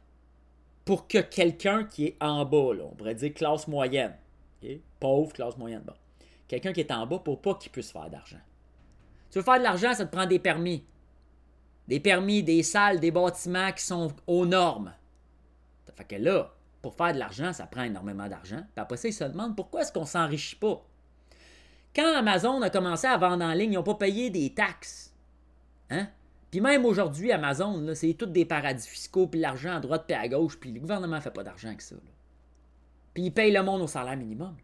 pour 0.85 1.07
que 1.07 1.19
quelqu'un 1.19 1.85
qui 1.85 2.07
est 2.07 2.17
en 2.19 2.43
bas, 2.45 2.73
on 2.83 2.95
pourrait 2.95 3.15
dire 3.15 3.33
classe 3.33 3.67
moyenne, 3.67 4.17
pauvre, 4.99 5.31
classe 5.31 5.57
moyenne, 5.57 5.83
quelqu'un 6.47 6.73
qui 6.73 6.81
est 6.81 6.91
en 6.91 7.07
bas 7.07 7.19
pour 7.19 7.41
pas 7.41 7.55
qu'il 7.55 7.71
puisse 7.71 7.91
faire 7.91 8.09
d'argent. 8.09 8.41
Tu 9.31 9.39
veux 9.39 9.43
faire 9.43 9.57
de 9.57 9.63
l'argent, 9.63 9.93
ça 9.93 10.05
te 10.05 10.11
prend 10.11 10.25
des 10.25 10.39
permis. 10.39 10.83
Des 11.87 11.99
permis, 11.99 12.43
des 12.43 12.63
salles, 12.63 12.99
des 12.99 13.11
bâtiments 13.11 13.71
qui 13.71 13.83
sont 13.83 14.11
aux 14.27 14.45
normes. 14.45 14.93
Ça 15.85 15.93
fait 15.93 16.05
que 16.05 16.15
là, 16.15 16.53
pour 16.83 16.95
faire 16.95 17.13
de 17.13 17.17
l'argent, 17.17 17.53
ça 17.53 17.65
prend 17.65 17.83
énormément 17.83 18.27
d'argent. 18.27 18.57
Puis 18.57 18.81
après 18.81 18.97
ça, 18.97 19.07
ils 19.07 19.13
se 19.13 19.23
demandent 19.23 19.55
pourquoi 19.55 19.81
est-ce 19.81 19.93
qu'on 19.93 20.05
s'enrichit 20.05 20.57
pas? 20.57 20.85
Quand 21.95 22.13
Amazon 22.15 22.61
a 22.61 22.69
commencé 22.69 23.07
à 23.07 23.17
vendre 23.17 23.45
en 23.45 23.53
ligne, 23.53 23.71
ils 23.71 23.75
n'ont 23.75 23.83
pas 23.83 23.95
payé 23.95 24.29
des 24.29 24.53
taxes. 24.53 25.13
Hein? 25.89 26.09
Puis 26.51 26.59
même 26.59 26.85
aujourd'hui, 26.85 27.31
Amazon, 27.31 27.95
c'est 27.95 28.13
tous 28.15 28.25
des 28.25 28.43
paradis 28.43 28.85
fiscaux, 28.85 29.27
puis 29.27 29.39
l'argent 29.39 29.77
à 29.77 29.79
droite 29.79 30.03
puis 30.05 30.15
à 30.15 30.27
gauche, 30.27 30.59
puis 30.59 30.73
le 30.73 30.81
gouvernement 30.81 31.15
ne 31.15 31.21
fait 31.21 31.31
pas 31.31 31.43
d'argent 31.43 31.69
avec 31.69 31.81
ça. 31.81 31.95
Puis 33.13 33.23
ils 33.23 33.31
payent 33.31 33.53
le 33.53 33.63
monde 33.63 33.81
au 33.81 33.87
salaire 33.87 34.17
minimum. 34.17 34.55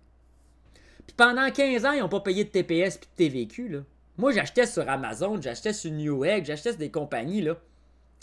Puis 1.08 1.16
pendant 1.16 1.50
15 1.50 1.86
ans, 1.86 1.92
ils 1.94 2.02
n'ont 2.02 2.10
pas 2.10 2.20
payé 2.20 2.44
de 2.44 2.50
TPS 2.50 2.98
puis 2.98 3.10
de 3.10 3.16
TVQ. 3.16 3.80
Moi, 4.18 4.34
j'achetais 4.34 4.66
sur 4.66 4.88
Amazon, 4.90 5.42
j'achetais 5.42 5.72
sur 5.72 5.92
Newegg, 5.92 6.44
j'achetais 6.44 6.72
sur 6.72 6.80
des 6.80 6.92
compagnies 6.92 7.42
là, 7.42 7.56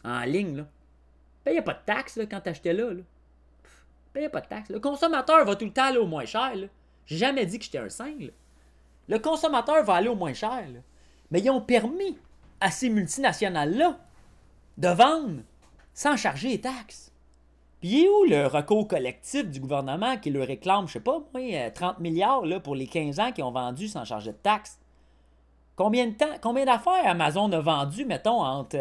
en 0.04 0.20
ligne. 0.24 0.59
Là. 0.59 0.66
Payais 1.44 1.62
pas 1.62 1.72
de 1.72 1.85
taxes 1.87 2.20
quand 2.30 2.40
tu 2.42 2.50
achetais 2.50 2.74
là. 2.74 2.92
là. 2.92 3.02
Payais 4.16 4.31
pas 4.31 4.40
de 4.40 4.46
taxes. 4.46 4.70
Le 4.70 4.81
consommateur 4.81 5.44
va 5.44 5.57
tout 5.57 5.66
le 5.66 5.70
temps 5.70 5.85
aller 5.85 5.98
au 5.98 6.07
moins 6.07 6.24
cher. 6.24 6.55
J'ai 7.05 7.18
jamais 7.18 7.44
dit 7.44 7.59
que 7.59 7.66
j'étais 7.66 7.76
un 7.76 7.90
single. 7.90 8.33
Le 9.09 9.18
consommateur 9.18 9.85
va 9.85 9.96
aller 9.96 10.09
au 10.09 10.14
moins 10.14 10.33
cher. 10.33 10.64
Mais 11.31 11.42
ils 11.42 11.50
ont 11.50 11.61
permis 11.61 12.16
à 12.59 12.70
ces 12.70 12.88
multinationales-là 12.88 13.98
de 14.79 14.88
vendre 14.88 15.42
sans 15.92 16.16
charger 16.16 16.48
les 16.48 16.61
taxes. 16.62 17.12
Puis 17.81 17.90
il 17.90 18.05
est 18.05 18.09
où 18.09 18.24
le 18.24 18.46
recours 18.46 18.88
collectif 18.88 19.50
du 19.50 19.61
gouvernement 19.61 20.16
qui 20.16 20.31
leur 20.31 20.46
réclame, 20.46 20.88
je 20.88 20.94
sais 20.94 21.00
pas, 21.00 21.18
moi, 21.35 21.70
30 21.70 21.96
euh, 21.98 22.02
milliards 22.02 22.46
là, 22.46 22.59
pour 22.59 22.74
les 22.74 22.87
15 22.87 23.20
ans 23.20 23.33
qui 23.33 23.42
ont 23.42 23.52
vendu 23.52 23.87
sans 23.87 24.07
charger 24.07 24.33
de 24.33 24.38
taxes? 24.38 24.79
Combien 25.74 26.07
de 26.07 26.14
temps, 26.14 26.38
combien 26.40 26.64
d'affaires 26.64 27.07
Amazon 27.07 27.52
a 27.52 27.61
vendu, 27.61 28.07
mettons, 28.07 28.42
entre 28.42 28.79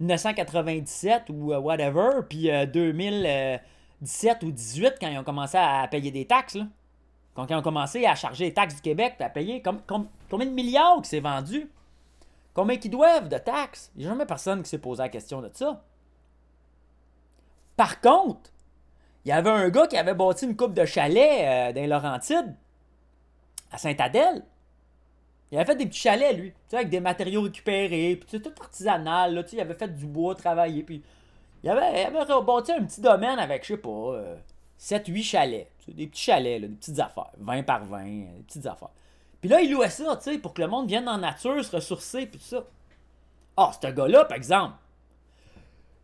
1997 0.00 1.24
euh, 1.28 1.32
ou 1.34 1.52
euh, 1.52 1.58
whatever, 1.58 2.22
puis 2.26 2.48
2017 4.00 4.42
ou 4.44 4.50
18 4.50 4.94
quand 5.00 5.08
ils 5.08 5.18
ont 5.18 5.24
commencé 5.24 5.56
à 5.56 5.86
payer 5.88 6.10
des 6.10 6.26
taxes, 6.26 6.54
là? 6.54 6.66
Quand 7.34 7.46
ils 7.48 7.54
ont 7.54 7.62
commencé 7.62 8.04
à 8.06 8.14
charger 8.14 8.46
les 8.46 8.54
taxes 8.54 8.76
du 8.76 8.82
Québec, 8.82 9.14
à 9.20 9.28
payer, 9.28 9.62
combien 9.62 10.46
de 10.46 10.52
milliards 10.52 11.00
qui 11.02 11.10
s'est 11.10 11.20
vendu? 11.20 11.70
Combien 12.54 12.76
qu'ils 12.76 12.90
doivent 12.90 13.28
de 13.28 13.38
taxes? 13.38 13.92
Il 13.94 14.00
n'y 14.00 14.06
a 14.06 14.10
jamais 14.10 14.26
personne 14.26 14.62
qui 14.62 14.68
s'est 14.68 14.78
posé 14.78 15.02
la 15.02 15.08
question 15.08 15.40
de 15.40 15.50
ça. 15.52 15.82
Par 17.76 18.00
contre, 18.00 18.50
il 19.24 19.28
y 19.28 19.32
avait 19.32 19.50
un 19.50 19.68
gars 19.70 19.86
qui 19.86 19.96
avait 19.96 20.14
bâti 20.14 20.44
une 20.44 20.56
coupe 20.56 20.74
de 20.74 20.84
chalet 20.84 21.70
euh, 21.70 21.72
dans 21.72 21.88
Laurentides, 21.88 22.54
à 23.70 23.78
Saint-Adèle. 23.78 24.42
Il 25.50 25.58
avait 25.58 25.66
fait 25.66 25.76
des 25.76 25.86
petits 25.86 26.00
chalets, 26.00 26.36
lui, 26.36 26.52
avec 26.72 26.90
des 26.90 27.00
matériaux 27.00 27.42
récupérés, 27.42 28.16
puis 28.16 28.40
tout 28.40 28.50
artisanal, 28.60 29.34
là, 29.34 29.42
il 29.52 29.60
avait 29.60 29.74
fait 29.74 29.88
du 29.88 30.06
bois, 30.06 30.34
travaillé, 30.34 30.82
puis 30.82 31.02
il 31.62 31.70
avait, 31.70 32.04
avait 32.04 32.22
rebâti 32.22 32.72
un 32.72 32.84
petit 32.84 33.00
domaine 33.00 33.38
avec, 33.38 33.62
je 33.64 33.74
sais 33.74 33.76
pas, 33.76 34.22
7-8 34.78 35.22
chalets, 35.22 35.70
des 35.88 36.06
petits 36.06 36.22
chalets, 36.22 36.60
là, 36.60 36.68
des 36.68 36.74
petites 36.74 36.98
affaires, 36.98 37.30
20 37.38 37.62
par 37.64 37.84
20, 37.84 38.04
des 38.04 38.44
petites 38.46 38.66
affaires. 38.66 38.90
Puis 39.40 39.48
là, 39.48 39.60
il 39.60 39.72
louait 39.72 39.90
ça, 39.90 40.16
tu 40.16 40.24
sais, 40.24 40.38
pour 40.38 40.54
que 40.54 40.62
le 40.62 40.68
monde 40.68 40.88
vienne 40.88 41.04
la 41.04 41.16
nature, 41.16 41.62
se 41.64 41.74
ressourcer, 41.74 42.26
puis 42.26 42.38
tout 42.38 42.46
ça. 42.46 42.64
Ah, 43.56 43.72
ce 43.80 43.88
gars-là, 43.88 44.24
par 44.24 44.36
exemple, 44.36 44.74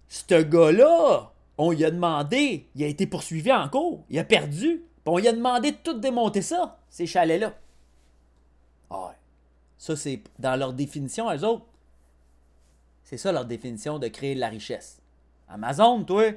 ce 0.09 0.43
gars-là, 0.43 1.33
on 1.59 1.71
lui 1.71 1.85
a 1.85 1.91
demandé, 1.91 2.69
il 2.75 2.85
a 2.85 2.87
été 2.87 3.07
poursuivi 3.07 3.53
en 3.53 3.69
cours, 3.69 4.05
il 4.11 4.19
a 4.19 4.25
perdu, 4.25 4.85
puis 5.05 5.07
on 5.07 5.19
lui 5.19 5.29
a 5.29 5.33
demandé 5.33 5.73
de 5.73 5.77
tout 5.77 5.99
démonter 5.99 6.43
ça, 6.43 6.79
ces 6.89 7.07
chalets-là. 7.07 7.55
Ah. 8.91 9.15
Ça, 9.79 9.97
c'est 9.97 10.23
dans 10.39 10.57
leur 10.57 10.73
définition, 10.73 11.31
eux 11.31 11.45
autres. 11.45 11.67
C'est 13.05 13.19
ça 13.19 13.31
leur 13.33 13.45
définition 13.45 13.99
de 13.99 14.09
créer 14.09 14.35
de 14.35 14.41
la 14.41 14.49
richesse. 14.49 15.01
Amazon, 15.49 16.03
toi, 16.05 16.33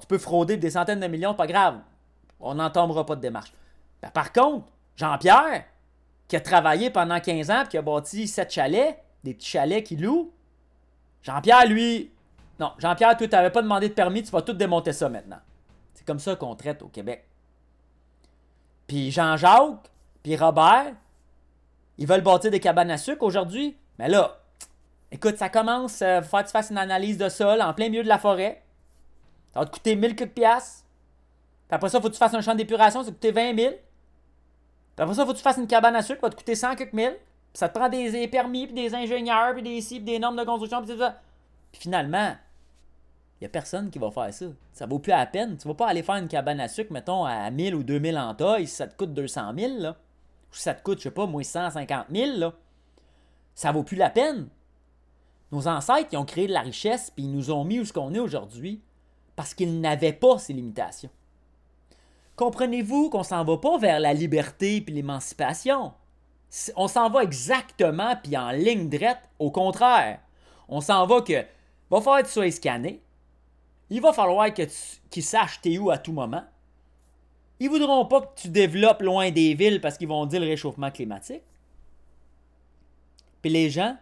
tu 0.00 0.06
peux 0.06 0.18
frauder 0.18 0.56
des 0.56 0.70
centaines 0.70 1.00
de 1.00 1.06
millions, 1.06 1.34
pas 1.34 1.46
grave. 1.46 1.80
On 2.40 2.54
n'entendra 2.54 3.04
pas 3.04 3.16
de 3.16 3.20
démarche. 3.20 3.52
Ben, 4.02 4.10
par 4.10 4.32
contre, 4.32 4.66
Jean-Pierre, 4.96 5.64
qui 6.28 6.36
a 6.36 6.40
travaillé 6.40 6.90
pendant 6.90 7.20
15 7.20 7.50
ans 7.50 7.64
et 7.64 7.68
qui 7.68 7.78
a 7.78 7.82
bâti 7.82 8.28
7 8.28 8.50
chalets, 8.50 9.02
des 9.24 9.34
petits 9.34 9.48
chalets 9.48 9.84
qu'il 9.84 10.02
loue, 10.02 10.32
Jean-Pierre, 11.22 11.66
lui, 11.66 12.12
non, 12.60 12.72
Jean-Pierre, 12.78 13.16
tu 13.16 13.28
n'avais 13.28 13.50
pas 13.50 13.62
demandé 13.62 13.88
de 13.88 13.94
permis, 13.94 14.22
tu 14.22 14.30
vas 14.30 14.42
tout 14.42 14.52
démonter 14.52 14.92
ça 14.92 15.08
maintenant. 15.08 15.38
C'est 15.94 16.06
comme 16.06 16.18
ça 16.18 16.36
qu'on 16.36 16.54
traite 16.54 16.82
au 16.82 16.88
Québec. 16.88 17.28
Puis 18.86 19.10
Jean-Jacques, 19.10 19.90
puis 20.22 20.36
Robert, 20.36 20.94
ils 21.98 22.06
veulent 22.06 22.22
bâtir 22.22 22.50
des 22.50 22.60
cabanes 22.60 22.90
à 22.90 22.98
sucre 22.98 23.22
aujourd'hui. 23.22 23.76
Mais 23.98 24.08
là, 24.08 24.37
écoute, 25.10 25.36
ça 25.36 25.48
commence, 25.48 26.00
il 26.00 26.04
euh, 26.04 26.22
faut 26.22 26.36
que 26.38 26.44
tu 26.44 26.50
fasses 26.50 26.70
une 26.70 26.78
analyse 26.78 27.18
de 27.18 27.28
sol 27.28 27.60
en 27.62 27.74
plein 27.74 27.88
milieu 27.88 28.02
de 28.02 28.08
la 28.08 28.18
forêt. 28.18 28.62
Ça 29.52 29.60
va 29.60 29.66
te 29.66 29.72
coûter 29.72 29.96
1000 29.96 30.16
coups 30.16 30.28
de 30.28 30.34
piastres. 30.34 30.84
Puis 31.68 31.74
après 31.74 31.88
ça, 31.88 32.00
faut 32.00 32.08
que 32.08 32.12
tu 32.12 32.18
fasses 32.18 32.34
un 32.34 32.40
champ 32.40 32.54
d'épuration, 32.54 33.00
ça 33.00 33.06
va 33.06 33.10
te 33.10 33.16
coûter 33.16 33.32
20 33.32 33.56
000. 33.56 33.70
Puis 33.72 35.02
après 35.02 35.14
ça, 35.14 35.24
faut 35.24 35.32
que 35.32 35.36
tu 35.36 35.42
fasses 35.42 35.56
une 35.56 35.66
cabane 35.66 35.96
à 35.96 36.02
sucre, 36.02 36.20
ça 36.20 36.26
va 36.26 36.30
te 36.30 36.36
coûter 36.36 36.54
100 36.54 36.76
quelques 36.76 36.92
mille. 36.92 37.16
Ça 37.54 37.68
te 37.68 37.78
prend 37.78 37.88
des 37.88 38.28
permis, 38.28 38.66
puis 38.66 38.74
des 38.74 38.94
ingénieurs, 38.94 39.54
puis 39.54 39.62
des 39.62 39.80
puis 39.80 40.00
des 40.00 40.18
normes 40.18 40.36
de 40.36 40.44
construction, 40.44 40.82
puis 40.82 40.92
tout 40.92 40.98
ça. 40.98 41.20
Puis 41.72 41.82
finalement, 41.82 42.36
il 43.40 43.44
n'y 43.44 43.46
a 43.46 43.50
personne 43.50 43.90
qui 43.90 43.98
va 43.98 44.10
faire 44.10 44.32
ça. 44.32 44.46
Ça 44.72 44.86
vaut 44.86 44.98
plus 44.98 45.10
la 45.10 45.26
peine. 45.26 45.56
Tu 45.56 45.68
vas 45.68 45.74
pas 45.74 45.88
aller 45.88 46.02
faire 46.02 46.16
une 46.16 46.28
cabane 46.28 46.60
à 46.60 46.68
sucre, 46.68 46.92
mettons, 46.92 47.24
à 47.24 47.50
1000 47.50 47.74
ou 47.74 47.82
2000 47.82 48.18
en 48.18 48.34
taille 48.34 48.66
si 48.66 48.74
ça 48.74 48.86
te 48.86 48.96
coûte 48.96 49.14
200 49.14 49.52
000, 49.56 49.78
là. 49.78 49.90
Ou 49.90 50.54
si 50.54 50.62
ça 50.62 50.74
te 50.74 50.82
coûte, 50.82 50.98
je 50.98 51.04
sais 51.04 51.10
pas, 51.10 51.26
moins 51.26 51.42
150 51.42 52.06
000, 52.12 52.38
là. 52.38 52.52
Ça 53.54 53.72
vaut 53.72 53.82
plus 53.82 53.96
la 53.96 54.10
peine. 54.10 54.48
Nos 55.50 55.66
ancêtres, 55.66 56.08
ils 56.12 56.18
ont 56.18 56.24
créé 56.24 56.46
de 56.46 56.52
la 56.52 56.60
richesse, 56.60 57.10
puis 57.10 57.24
ils 57.24 57.32
nous 57.32 57.50
ont 57.50 57.64
mis 57.64 57.80
où 57.80 57.84
ce 57.84 57.92
qu'on 57.92 58.14
est 58.14 58.18
aujourd'hui 58.18 58.82
parce 59.36 59.54
qu'ils 59.54 59.80
n'avaient 59.80 60.12
pas 60.12 60.38
ces 60.38 60.52
limitations. 60.52 61.10
Comprenez-vous 62.36 63.10
qu'on 63.10 63.22
s'en 63.22 63.44
va 63.44 63.56
pas 63.56 63.78
vers 63.78 64.00
la 64.00 64.12
liberté 64.12 64.80
puis 64.80 64.94
l'émancipation? 64.94 65.92
On 66.76 66.88
s'en 66.88 67.10
va 67.10 67.22
exactement 67.22 68.16
puis 68.22 68.36
en 68.36 68.50
ligne 68.50 68.88
droite, 68.88 69.28
au 69.38 69.50
contraire. 69.50 70.20
On 70.68 70.80
s'en 70.80 71.06
va 71.06 71.20
que 71.20 71.44
va 71.90 72.00
falloir 72.00 72.22
que 72.22 72.26
tu 72.26 72.32
sois 72.32 72.50
scanné. 72.50 73.02
Il 73.90 74.00
va 74.00 74.12
falloir 74.12 74.52
que 74.52 74.62
qu'ils 75.10 75.22
sachent 75.22 75.60
t'es 75.60 75.78
où 75.78 75.90
à 75.90 75.98
tout 75.98 76.12
moment. 76.12 76.44
Ils 77.60 77.70
voudront 77.70 78.04
pas 78.06 78.20
que 78.20 78.40
tu 78.42 78.48
développes 78.48 79.02
loin 79.02 79.30
des 79.30 79.54
villes 79.54 79.80
parce 79.80 79.98
qu'ils 79.98 80.08
vont 80.08 80.26
dire 80.26 80.40
le 80.40 80.46
réchauffement 80.46 80.90
climatique. 80.90 81.42
Puis 83.42 83.50
les 83.50 83.70
gens 83.70 83.96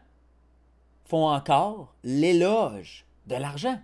font 1.07 1.29
encore 1.29 1.95
l'éloge 2.05 3.07
de 3.27 3.37
l'argent. 3.37 3.81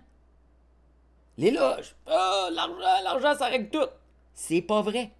L'éloge. 1.37 1.95
Ah, 2.05 2.49
l'argent, 2.51 3.03
l'argent, 3.03 3.35
ça 3.37 3.47
règle 3.47 3.69
tout. 3.69 3.89
C'est 4.33 4.61
pas 4.61 4.81
vrai. 4.81 5.11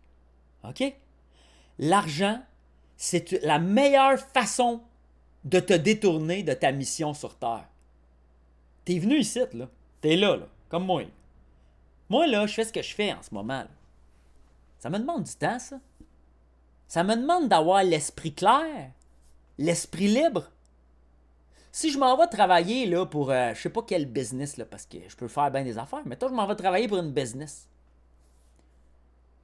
OK? 0.64 0.84
L'argent, 1.80 2.42
c'est 2.98 3.32
la 3.44 3.60
meilleure 3.60 4.20
façon 4.20 4.82
de 5.44 5.60
te 5.60 5.74
détourner 5.74 6.44
de 6.44 6.54
ta 6.54 6.72
mission 6.72 7.14
sur 7.14 7.36
Terre. 7.36 7.68
T'es 8.86 9.00
venu 9.00 9.18
ici, 9.20 9.40
là. 9.54 9.68
T'es 10.02 10.16
là, 10.16 10.36
là, 10.36 10.48
comme 10.70 10.86
moi. 10.86 11.04
Moi, 12.10 12.28
là, 12.28 12.46
je 12.46 12.54
fais 12.54 12.66
ce 12.66 12.74
que 12.74 12.82
je 12.82 12.94
fais 12.94 13.14
en 13.14 13.22
ce 13.22 13.34
moment. 13.34 13.66
Ça 14.80 14.90
me 14.90 15.00
demande 15.00 15.24
du 15.24 15.34
temps, 15.34 15.60
ça. 15.60 15.78
Ça 16.88 17.04
me 17.04 17.16
demande 17.16 17.48
d'avoir 17.48 17.84
l'esprit 17.84 18.34
clair, 18.34 18.92
l'esprit 19.58 20.08
libre. 20.08 20.52
Si 21.76 21.92
je 21.92 21.98
m'en 21.98 22.16
vais 22.16 22.28
travailler 22.28 22.86
là, 22.86 23.04
pour 23.04 23.32
euh, 23.32 23.52
je 23.56 23.62
sais 23.62 23.70
pas 23.70 23.82
quel 23.82 24.06
business, 24.06 24.58
là, 24.58 24.66
parce 24.66 24.86
que 24.86 25.00
je 25.08 25.16
peux 25.16 25.28
faire 25.28 25.50
bien 25.50 25.64
des 25.64 25.80
affaires, 25.80 26.04
mais 26.06 26.16
toi, 26.16 26.30
je 26.30 26.36
m'en 26.36 26.46
vais 26.46 26.56
travailler 26.56 26.88
pour 26.88 27.00
une 27.00 27.12
business. 27.12 27.68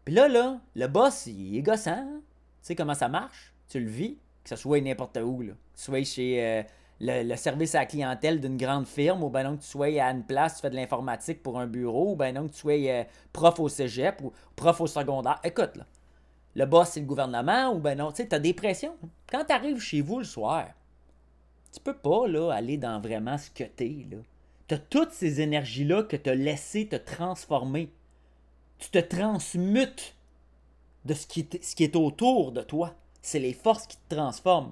Puis 0.05 0.13
là, 0.13 0.27
là, 0.27 0.59
le 0.75 0.87
boss, 0.87 1.25
il 1.25 1.57
est 1.57 1.63
gossant. 1.63 1.89
Hein. 1.89 2.21
Tu 2.61 2.67
sais 2.67 2.75
comment 2.75 2.93
ça 2.93 3.07
marche? 3.07 3.51
Tu 3.67 3.79
le 3.79 3.89
vis, 3.89 4.19
que 4.43 4.49
ce 4.49 4.55
soit 4.55 4.79
n'importe 4.79 5.17
où. 5.17 5.41
Là. 5.41 5.53
Que 5.53 5.77
tu 5.77 5.83
sois 5.83 6.03
chez 6.03 6.45
euh, 6.45 6.61
le, 6.99 7.35
service 7.35 7.73
à 7.73 7.79
la 7.79 7.85
clientèle 7.87 8.39
d'une 8.39 8.57
grande 8.57 8.85
firme, 8.85 9.23
ou 9.23 9.29
ben 9.29 9.41
non 9.41 9.57
que 9.57 9.63
tu 9.63 9.67
sois 9.67 9.99
à 9.99 10.11
une 10.11 10.23
place, 10.23 10.57
tu 10.57 10.61
fais 10.61 10.69
de 10.69 10.75
l'informatique 10.75 11.41
pour 11.41 11.59
un 11.59 11.65
bureau, 11.65 12.11
ou 12.11 12.15
ben 12.15 12.35
non 12.35 12.47
que 12.47 12.53
tu 12.53 12.59
sois 12.59 12.73
euh, 12.73 13.03
prof 13.33 13.59
au 13.59 13.69
cégep 13.69 14.21
ou 14.21 14.33
prof 14.55 14.79
au 14.79 14.85
secondaire. 14.85 15.39
Écoute, 15.43 15.77
là, 15.77 15.85
le 16.53 16.65
boss, 16.67 16.89
c'est 16.89 16.99
le 16.99 17.07
gouvernement, 17.07 17.73
ou 17.73 17.79
ben 17.79 17.97
non, 17.97 18.11
tu 18.11 18.17
sais, 18.17 18.27
tu 18.27 18.35
as 18.35 18.39
des 18.39 18.53
pressions. 18.53 18.95
Quand 19.31 19.45
tu 19.45 19.51
arrives 19.51 19.79
chez 19.79 20.01
vous 20.01 20.19
le 20.19 20.25
soir, 20.25 20.67
tu 21.71 21.79
peux 21.79 21.95
pas 21.95 22.27
là, 22.27 22.51
aller 22.51 22.77
dans 22.77 22.99
vraiment 22.99 23.37
ce 23.37 23.49
que 23.49 23.63
t'es. 23.63 24.07
Tu 24.67 24.75
as 24.75 24.77
toutes 24.77 25.11
ces 25.11 25.41
énergies-là 25.41 26.03
que 26.03 26.15
tu 26.15 26.29
as 26.29 26.35
laissé 26.35 26.87
te 26.87 26.95
transformer. 26.95 27.89
Tu 28.77 28.89
te 28.89 28.99
transmutes 28.99 30.15
de 31.05 31.13
ce 31.13 31.27
qui, 31.27 31.47
ce 31.61 31.75
qui 31.75 31.83
est 31.83 31.95
autour 31.95 32.51
de 32.51 32.61
toi. 32.61 32.95
C'est 33.21 33.39
les 33.39 33.53
forces 33.53 33.87
qui 33.87 33.97
te 33.97 34.15
transforment. 34.15 34.71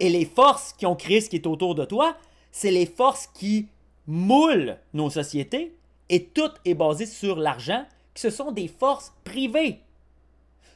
Et 0.00 0.08
les 0.08 0.24
forces 0.24 0.72
qui 0.72 0.86
ont 0.86 0.96
créé 0.96 1.20
ce 1.20 1.30
qui 1.30 1.36
est 1.36 1.46
autour 1.46 1.74
de 1.74 1.84
toi, 1.84 2.16
c'est 2.50 2.70
les 2.70 2.86
forces 2.86 3.26
qui 3.28 3.68
moulent 4.06 4.76
nos 4.92 5.10
sociétés. 5.10 5.74
Et 6.08 6.24
tout 6.24 6.50
est 6.64 6.74
basé 6.74 7.06
sur 7.06 7.36
l'argent, 7.36 7.86
que 8.12 8.20
ce 8.20 8.30
sont 8.30 8.52
des 8.52 8.68
forces 8.68 9.12
privées. 9.24 9.80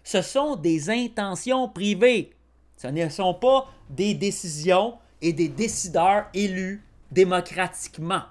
Ce 0.05 0.23
sont 0.23 0.57
des 0.57 0.89
intentions 0.89 1.69
privées. 1.69 2.31
Ce 2.77 2.87
ne 2.87 3.09
sont 3.09 3.35
pas 3.35 3.69
des 3.91 4.15
décisions 4.15 4.95
et 5.21 5.33
des 5.33 5.49
décideurs 5.49 6.27
élus 6.35 6.83
démocratiquement. 7.11 8.23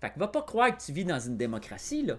Fait 0.00 0.10
que 0.10 0.18
va 0.18 0.28
pas 0.28 0.42
croire 0.42 0.76
que 0.76 0.82
tu 0.82 0.92
vis 0.92 1.04
dans 1.04 1.20
une 1.20 1.36
démocratie, 1.36 2.02
là. 2.02 2.18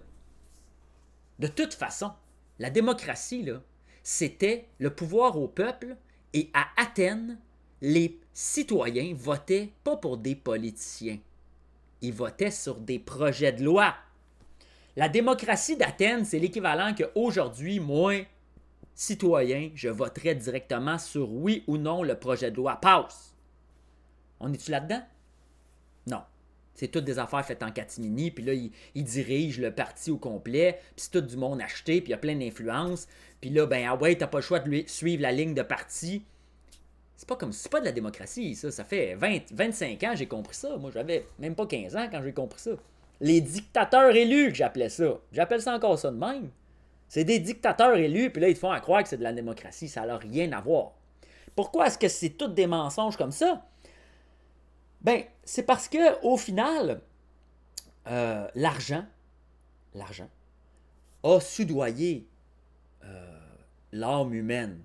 De 1.39 1.47
toute 1.47 1.73
façon, 1.73 2.11
la 2.59 2.69
démocratie, 2.69 3.43
là, 3.43 3.61
c'était 4.03 4.67
le 4.79 4.93
pouvoir 4.93 5.37
au 5.37 5.47
peuple 5.47 5.95
et 6.33 6.49
à 6.53 6.67
Athènes, 6.77 7.37
les 7.81 8.19
citoyens 8.33 9.13
votaient 9.15 9.71
pas 9.83 9.97
pour 9.97 10.17
des 10.17 10.35
politiciens. 10.35 11.19
Ils 12.01 12.13
votaient 12.13 12.51
sur 12.51 12.75
des 12.75 12.99
projets 12.99 13.53
de 13.53 13.63
loi. 13.63 13.95
La 14.95 15.09
démocratie 15.09 15.75
d'Athènes, 15.75 16.25
c'est 16.25 16.39
l'équivalent 16.39 16.93
qu'aujourd'hui, 16.93 17.79
moi, 17.79 18.13
citoyen, 18.95 19.71
je 19.75 19.89
voterai 19.89 20.35
directement 20.35 20.97
sur 20.97 21.31
oui 21.31 21.63
ou 21.67 21.77
non 21.77 22.03
le 22.03 22.15
projet 22.15 22.51
de 22.51 22.57
loi 22.57 22.75
passe. 22.77 23.33
On 24.39 24.51
est-tu 24.53 24.71
là-dedans? 24.71 25.03
Non. 26.07 26.21
C'est 26.73 26.87
toutes 26.87 27.05
des 27.05 27.19
affaires 27.19 27.45
faites 27.45 27.63
en 27.63 27.71
catimini, 27.71 28.31
puis 28.31 28.43
là, 28.43 28.53
il, 28.53 29.03
dirige 29.03 29.59
le 29.59 29.71
parti 29.71 30.09
au 30.09 30.17
complet, 30.17 30.79
puis 30.95 31.05
c'est 31.05 31.11
tout 31.11 31.21
du 31.21 31.37
monde 31.37 31.61
acheté, 31.61 32.01
puis 32.01 32.09
il 32.09 32.11
y 32.11 32.15
a 32.15 32.17
plein 32.17 32.35
d'influence, 32.35 33.07
puis 33.41 33.51
là, 33.51 33.67
ben, 33.67 33.85
ah 33.87 33.95
ouais, 33.95 34.15
t'as 34.15 34.27
pas 34.27 34.39
le 34.39 34.43
choix 34.43 34.59
de 34.59 34.83
suivre 34.87 35.21
la 35.21 35.31
ligne 35.31 35.53
de 35.53 35.61
parti. 35.61 36.23
C'est 37.15 37.27
pas 37.27 37.35
comme 37.35 37.53
c'est 37.53 37.71
pas 37.71 37.79
de 37.79 37.85
la 37.85 37.91
démocratie, 37.91 38.55
ça. 38.55 38.71
Ça 38.71 38.83
fait 38.83 39.15
20, 39.15 39.53
25 39.53 40.03
ans 40.03 40.13
j'ai 40.15 40.25
compris 40.25 40.55
ça. 40.55 40.75
Moi, 40.77 40.91
j'avais 40.91 41.25
même 41.39 41.55
pas 41.55 41.67
15 41.67 41.95
ans 41.95 42.07
quand 42.11 42.21
j'ai 42.23 42.33
compris 42.33 42.59
ça. 42.59 42.71
Les 43.21 43.39
dictateurs 43.39 44.15
élus, 44.15 44.53
j'appelais 44.53 44.89
ça. 44.89 45.19
J'appelle 45.31 45.61
ça 45.61 45.73
encore 45.73 45.97
ça 45.97 46.11
de 46.11 46.17
même. 46.17 46.49
C'est 47.13 47.25
des 47.25 47.37
dictateurs 47.37 47.95
élus, 47.95 48.31
puis 48.31 48.41
là, 48.41 48.49
ils 48.49 48.55
te 48.55 48.59
font 48.59 48.71
à 48.71 48.79
croire 48.79 49.03
que 49.03 49.09
c'est 49.09 49.19
de 49.19 49.23
la 49.23 49.33
démocratie. 49.33 49.87
Ça 49.87 50.03
n'a 50.03 50.17
rien 50.17 50.51
à 50.51 50.61
voir. 50.61 50.93
Pourquoi 51.55 51.85
est-ce 51.85 51.99
que 51.99 52.07
c'est 52.07 52.31
tout 52.31 52.47
des 52.47 52.65
mensonges 52.65 53.17
comme 53.17 53.31
ça? 53.31 53.67
Ben, 55.01 55.23
c'est 55.43 55.61
parce 55.61 55.87
que 55.87 56.19
au 56.25 56.37
final, 56.37 57.01
euh, 58.07 58.47
l'argent, 58.55 59.05
l'argent, 59.93 60.27
a 61.21 61.39
soudoyé 61.39 62.27
euh, 63.03 63.39
l'âme 63.91 64.33
humaine. 64.33 64.81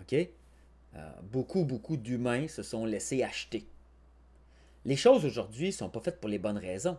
OK? 0.00 0.14
Euh, 0.14 1.10
beaucoup, 1.22 1.64
beaucoup 1.64 1.96
d'humains 1.96 2.48
se 2.48 2.64
sont 2.64 2.84
laissés 2.84 3.22
acheter. 3.22 3.68
Les 4.84 4.96
choses 4.96 5.24
aujourd'hui 5.24 5.68
ne 5.68 5.74
sont 5.74 5.90
pas 5.90 6.00
faites 6.00 6.18
pour 6.18 6.28
les 6.28 6.40
bonnes 6.40 6.58
raisons. 6.58 6.98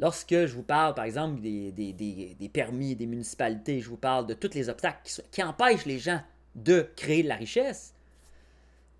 Lorsque 0.00 0.30
je 0.30 0.54
vous 0.54 0.62
parle, 0.62 0.94
par 0.94 1.04
exemple, 1.04 1.42
des, 1.42 2.50
permis 2.52 2.96
des 2.96 3.06
municipalités, 3.06 3.80
je 3.80 3.90
vous 3.90 3.98
parle 3.98 4.26
de 4.26 4.32
tous 4.32 4.54
les 4.54 4.70
obstacles 4.70 4.98
qui, 5.30 5.42
empêchent 5.42 5.84
les 5.84 5.98
gens 5.98 6.22
de 6.54 6.88
créer 6.96 7.22
de 7.22 7.28
la 7.28 7.36
richesse. 7.36 7.94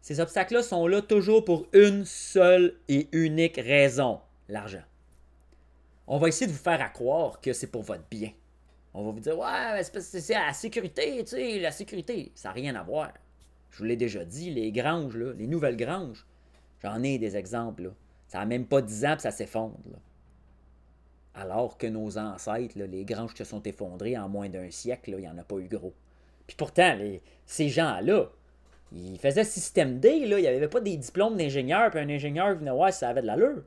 Ces 0.02 0.20
obstacles-là 0.20 0.62
sont 0.62 0.86
là 0.86 1.00
toujours 1.00 1.42
pour 1.42 1.66
une 1.72 2.04
seule 2.04 2.76
et 2.88 3.08
unique 3.12 3.56
raison, 3.56 4.20
l'argent. 4.50 4.82
On 6.06 6.18
va 6.18 6.28
essayer 6.28 6.46
de 6.46 6.52
vous 6.52 6.62
faire 6.62 6.92
croire 6.92 7.40
que 7.40 7.54
c'est 7.54 7.68
pour 7.68 7.82
votre 7.82 8.04
bien. 8.10 8.32
On 8.92 9.02
va 9.06 9.12
vous 9.12 9.20
dire, 9.20 9.38
ouais, 9.38 9.82
c'est 9.82 10.34
la 10.34 10.52
sécurité, 10.52 11.24
tu 11.24 11.30
sais, 11.30 11.58
la 11.60 11.72
sécurité. 11.72 12.30
Ça 12.34 12.50
n'a 12.50 12.54
rien 12.54 12.74
à 12.74 12.82
voir. 12.82 13.10
Je 13.70 13.78
vous 13.78 13.84
l'ai 13.84 13.96
déjà 13.96 14.22
dit, 14.26 14.50
les 14.50 14.70
granges, 14.70 15.16
les 15.16 15.46
nouvelles 15.46 15.78
granges, 15.78 16.26
j'en 16.82 17.02
ai 17.02 17.16
des 17.16 17.38
exemples. 17.38 17.92
Ça 18.28 18.38
n'a 18.40 18.44
même 18.44 18.66
pas 18.66 18.82
10 18.82 19.04
ans 19.06 19.16
que 19.16 19.22
ça 19.22 19.30
s'effondre. 19.30 19.78
Alors 21.40 21.78
que 21.78 21.86
nos 21.86 22.18
ancêtres, 22.18 22.78
les 22.78 23.04
granges 23.06 23.34
se 23.34 23.44
sont 23.44 23.62
effondrées 23.62 24.18
en 24.18 24.28
moins 24.28 24.50
d'un 24.50 24.70
siècle, 24.70 25.14
il 25.16 25.22
n'y 25.22 25.28
en 25.28 25.38
a 25.38 25.42
pas 25.42 25.56
eu 25.56 25.68
gros. 25.68 25.94
Puis 26.46 26.54
pourtant, 26.54 26.94
ces 27.46 27.70
gens-là, 27.70 28.26
ils 28.92 29.18
faisaient 29.18 29.44
système 29.44 30.00
D, 30.00 30.10
il 30.10 30.36
n'y 30.36 30.46
avait 30.46 30.68
pas 30.68 30.82
des 30.82 30.98
diplômes 30.98 31.38
d'ingénieur, 31.38 31.90
puis 31.90 31.98
un 31.98 32.10
ingénieur 32.10 32.54
venait 32.56 32.70
voir 32.70 32.92
si 32.92 32.98
ça 32.98 33.08
avait 33.08 33.22
de 33.22 33.26
l'allure. 33.26 33.62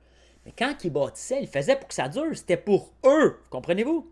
Mais 0.45 0.53
quand 0.55 0.83
ils 0.83 0.91
bâtissaient, 0.91 1.41
ils 1.41 1.47
faisaient 1.47 1.75
pour 1.75 1.87
que 1.87 1.95
ça 1.95 2.07
dure. 2.09 2.37
C'était 2.37 2.57
pour 2.57 2.91
eux. 3.05 3.39
Comprenez-vous? 3.49 4.07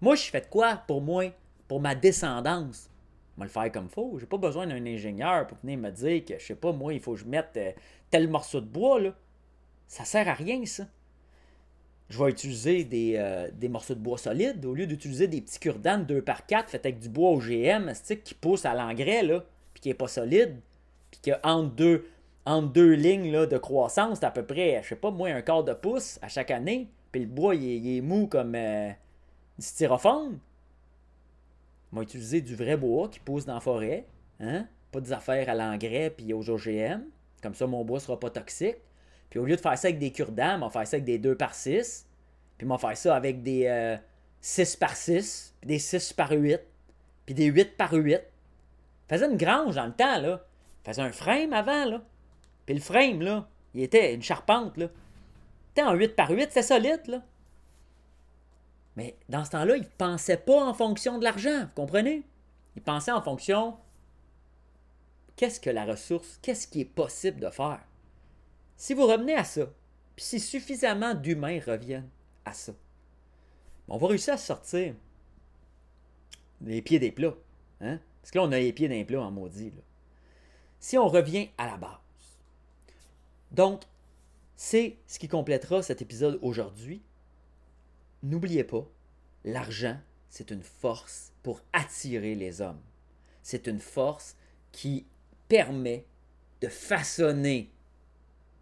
Moi, 0.00 0.16
je 0.16 0.24
fais 0.24 0.40
de 0.40 0.46
quoi 0.46 0.82
pour 0.88 1.00
moi? 1.00 1.26
Pour 1.68 1.80
ma 1.80 1.94
descendance? 1.94 2.90
Je 3.36 3.40
vais 3.40 3.46
le 3.46 3.52
faire 3.52 3.70
comme 3.70 3.84
il 3.84 3.94
faut. 3.94 4.18
J'ai 4.18 4.26
pas 4.26 4.38
besoin 4.38 4.66
d'un 4.66 4.84
ingénieur 4.84 5.46
pour 5.46 5.58
venir 5.58 5.78
me 5.78 5.90
dire 5.90 6.24
que, 6.24 6.36
je 6.36 6.46
sais 6.46 6.56
pas, 6.56 6.72
moi, 6.72 6.92
il 6.92 7.00
faut 7.00 7.12
que 7.12 7.20
je 7.20 7.26
mette 7.26 7.56
euh, 7.58 7.70
tel 8.10 8.26
morceau 8.26 8.60
de 8.60 8.66
bois. 8.66 8.98
Ça 9.86 10.04
sert 10.04 10.26
à 10.26 10.34
rien, 10.34 10.66
ça. 10.66 10.86
Je 12.08 12.22
vais 12.22 12.30
utiliser 12.30 12.84
des, 12.84 13.14
euh, 13.16 13.50
des 13.52 13.68
morceaux 13.68 13.94
de 13.94 14.00
bois 14.00 14.16
solides 14.16 14.64
au 14.64 14.74
lieu 14.74 14.86
d'utiliser 14.86 15.28
des 15.28 15.40
petits 15.42 15.58
cure-dents 15.58 15.98
2 15.98 16.22
par 16.22 16.46
4 16.46 16.70
faits 16.70 16.86
avec 16.86 16.98
du 16.98 17.08
bois 17.08 17.30
OGM, 17.32 17.92
qui 18.24 18.34
pousse 18.34 18.64
à 18.64 18.74
l'engrais, 18.74 19.22
là, 19.22 19.44
puis 19.74 19.82
qui 19.82 19.90
est 19.90 19.94
pas 19.94 20.08
solide, 20.08 20.56
puis 21.10 21.20
qui 21.20 21.32
entre 21.42 21.74
deux, 21.74 22.06
entre 22.46 22.72
deux 22.72 22.92
lignes 22.92 23.46
de 23.46 23.58
croissance, 23.58 24.20
c'est 24.20 24.26
à 24.26 24.30
peu 24.30 24.44
près, 24.44 24.80
je 24.82 24.88
sais 24.88 24.96
pas, 24.96 25.10
moi, 25.10 25.28
un 25.28 25.42
quart 25.42 25.64
de 25.64 25.74
pouce 25.74 26.18
à 26.22 26.28
chaque 26.28 26.50
année, 26.50 26.88
puis 27.12 27.22
le 27.22 27.26
bois, 27.26 27.54
il 27.54 27.96
est, 27.96 28.00
mou 28.00 28.26
comme 28.26 28.54
euh, 28.54 28.90
du 29.58 29.66
styrofoam. 29.66 30.38
On 31.92 31.96
va 31.96 32.02
utiliser 32.02 32.40
du 32.40 32.54
vrai 32.54 32.76
bois 32.76 33.08
qui 33.08 33.20
pousse 33.20 33.44
dans 33.44 33.54
la 33.54 33.60
forêt, 33.60 34.06
hein? 34.40 34.66
pas 34.92 35.00
des 35.00 35.12
affaires 35.12 35.48
à 35.48 35.54
l'engrais 35.54 36.10
puis 36.10 36.32
aux 36.32 36.48
OGM. 36.48 37.02
Comme 37.42 37.54
ça, 37.54 37.66
mon 37.66 37.84
bois 37.84 38.00
sera 38.00 38.18
pas 38.18 38.30
toxique. 38.30 38.76
Puis 39.30 39.38
au 39.38 39.44
lieu 39.44 39.56
de 39.56 39.60
faire 39.60 39.76
ça 39.76 39.88
avec 39.88 39.98
des 39.98 40.10
cure-dents, 40.10 40.56
on 40.56 40.66
va 40.66 40.70
faire 40.70 40.86
ça 40.86 40.96
avec 40.96 41.04
des 41.04 41.18
2 41.18 41.34
par 41.34 41.54
6. 41.54 42.06
Puis 42.56 42.66
on 42.66 42.70
va 42.70 42.78
faire 42.78 42.96
ça 42.96 43.14
avec 43.14 43.42
des 43.42 43.98
6 44.40 44.74
euh, 44.74 44.78
par 44.80 44.96
6, 44.96 45.54
puis 45.60 45.68
des 45.68 45.78
6 45.78 46.12
par 46.12 46.32
8, 46.32 46.60
puis 47.26 47.34
des 47.34 47.46
8 47.46 47.76
par 47.76 47.92
8. 47.92 48.20
Faisait 49.08 49.26
une 49.26 49.36
grange 49.36 49.76
dans 49.76 49.86
le 49.86 49.92
temps, 49.92 50.20
là. 50.20 50.44
Faisait 50.84 51.02
un 51.02 51.12
frame 51.12 51.52
avant, 51.52 51.84
là. 51.84 52.02
Puis 52.66 52.74
le 52.74 52.80
frame, 52.80 53.22
là, 53.22 53.48
il 53.74 53.82
était 53.82 54.14
une 54.14 54.22
charpente, 54.22 54.76
là. 54.76 54.88
C'était 55.68 55.86
en 55.86 55.94
8 55.94 56.16
par 56.16 56.30
8, 56.30 56.48
c'est 56.50 56.62
solide, 56.62 57.02
là. 57.06 57.22
Mais 58.96 59.16
dans 59.28 59.44
ce 59.44 59.50
temps-là, 59.50 59.76
il 59.76 59.82
ne 59.82 59.88
pensait 59.96 60.36
pas 60.36 60.64
en 60.64 60.74
fonction 60.74 61.18
de 61.18 61.24
l'argent, 61.24 61.60
vous 61.60 61.74
comprenez? 61.82 62.24
Il 62.74 62.82
pensait 62.82 63.12
en 63.12 63.22
fonction 63.22 63.76
qu'est-ce 65.36 65.60
que 65.60 65.70
la 65.70 65.84
ressource, 65.84 66.38
qu'est-ce 66.42 66.66
qui 66.66 66.80
est 66.80 66.84
possible 66.84 67.38
de 67.38 67.50
faire. 67.50 67.80
Si 68.78 68.94
vous 68.94 69.06
revenez 69.06 69.34
à 69.34 69.44
ça, 69.44 69.66
puis 70.16 70.24
si 70.24 70.40
suffisamment 70.40 71.14
d'humains 71.14 71.60
reviennent 71.60 72.08
à 72.46 72.54
ça, 72.54 72.72
on 73.88 73.98
va 73.98 74.08
réussir 74.08 74.32
à 74.32 74.38
sortir 74.38 74.94
les 76.62 76.80
pieds 76.80 76.98
des 76.98 77.12
plats. 77.12 77.36
Hein? 77.82 78.00
Parce 78.22 78.30
que 78.30 78.38
là, 78.38 78.44
on 78.44 78.52
a 78.52 78.58
les 78.58 78.72
pieds 78.72 78.88
d'un 78.88 79.04
plat 79.04 79.20
en 79.20 79.30
maudit. 79.30 79.72
Si 80.80 80.96
on 80.96 81.08
revient 81.08 81.48
à 81.58 81.66
la 81.66 81.76
base. 81.76 81.98
Donc, 83.50 83.82
c'est 84.56 84.96
ce 85.06 85.18
qui 85.18 85.28
complétera 85.28 85.82
cet 85.82 86.00
épisode 86.00 86.38
aujourd'hui 86.40 87.02
n'oubliez 88.22 88.64
pas, 88.64 88.86
l'argent, 89.44 89.98
c'est 90.28 90.50
une 90.50 90.62
force 90.62 91.32
pour 91.42 91.60
attirer 91.72 92.34
les 92.34 92.60
hommes. 92.60 92.80
C'est 93.42 93.66
une 93.66 93.78
force 93.78 94.36
qui 94.72 95.06
permet 95.48 96.04
de 96.60 96.68
façonner 96.68 97.70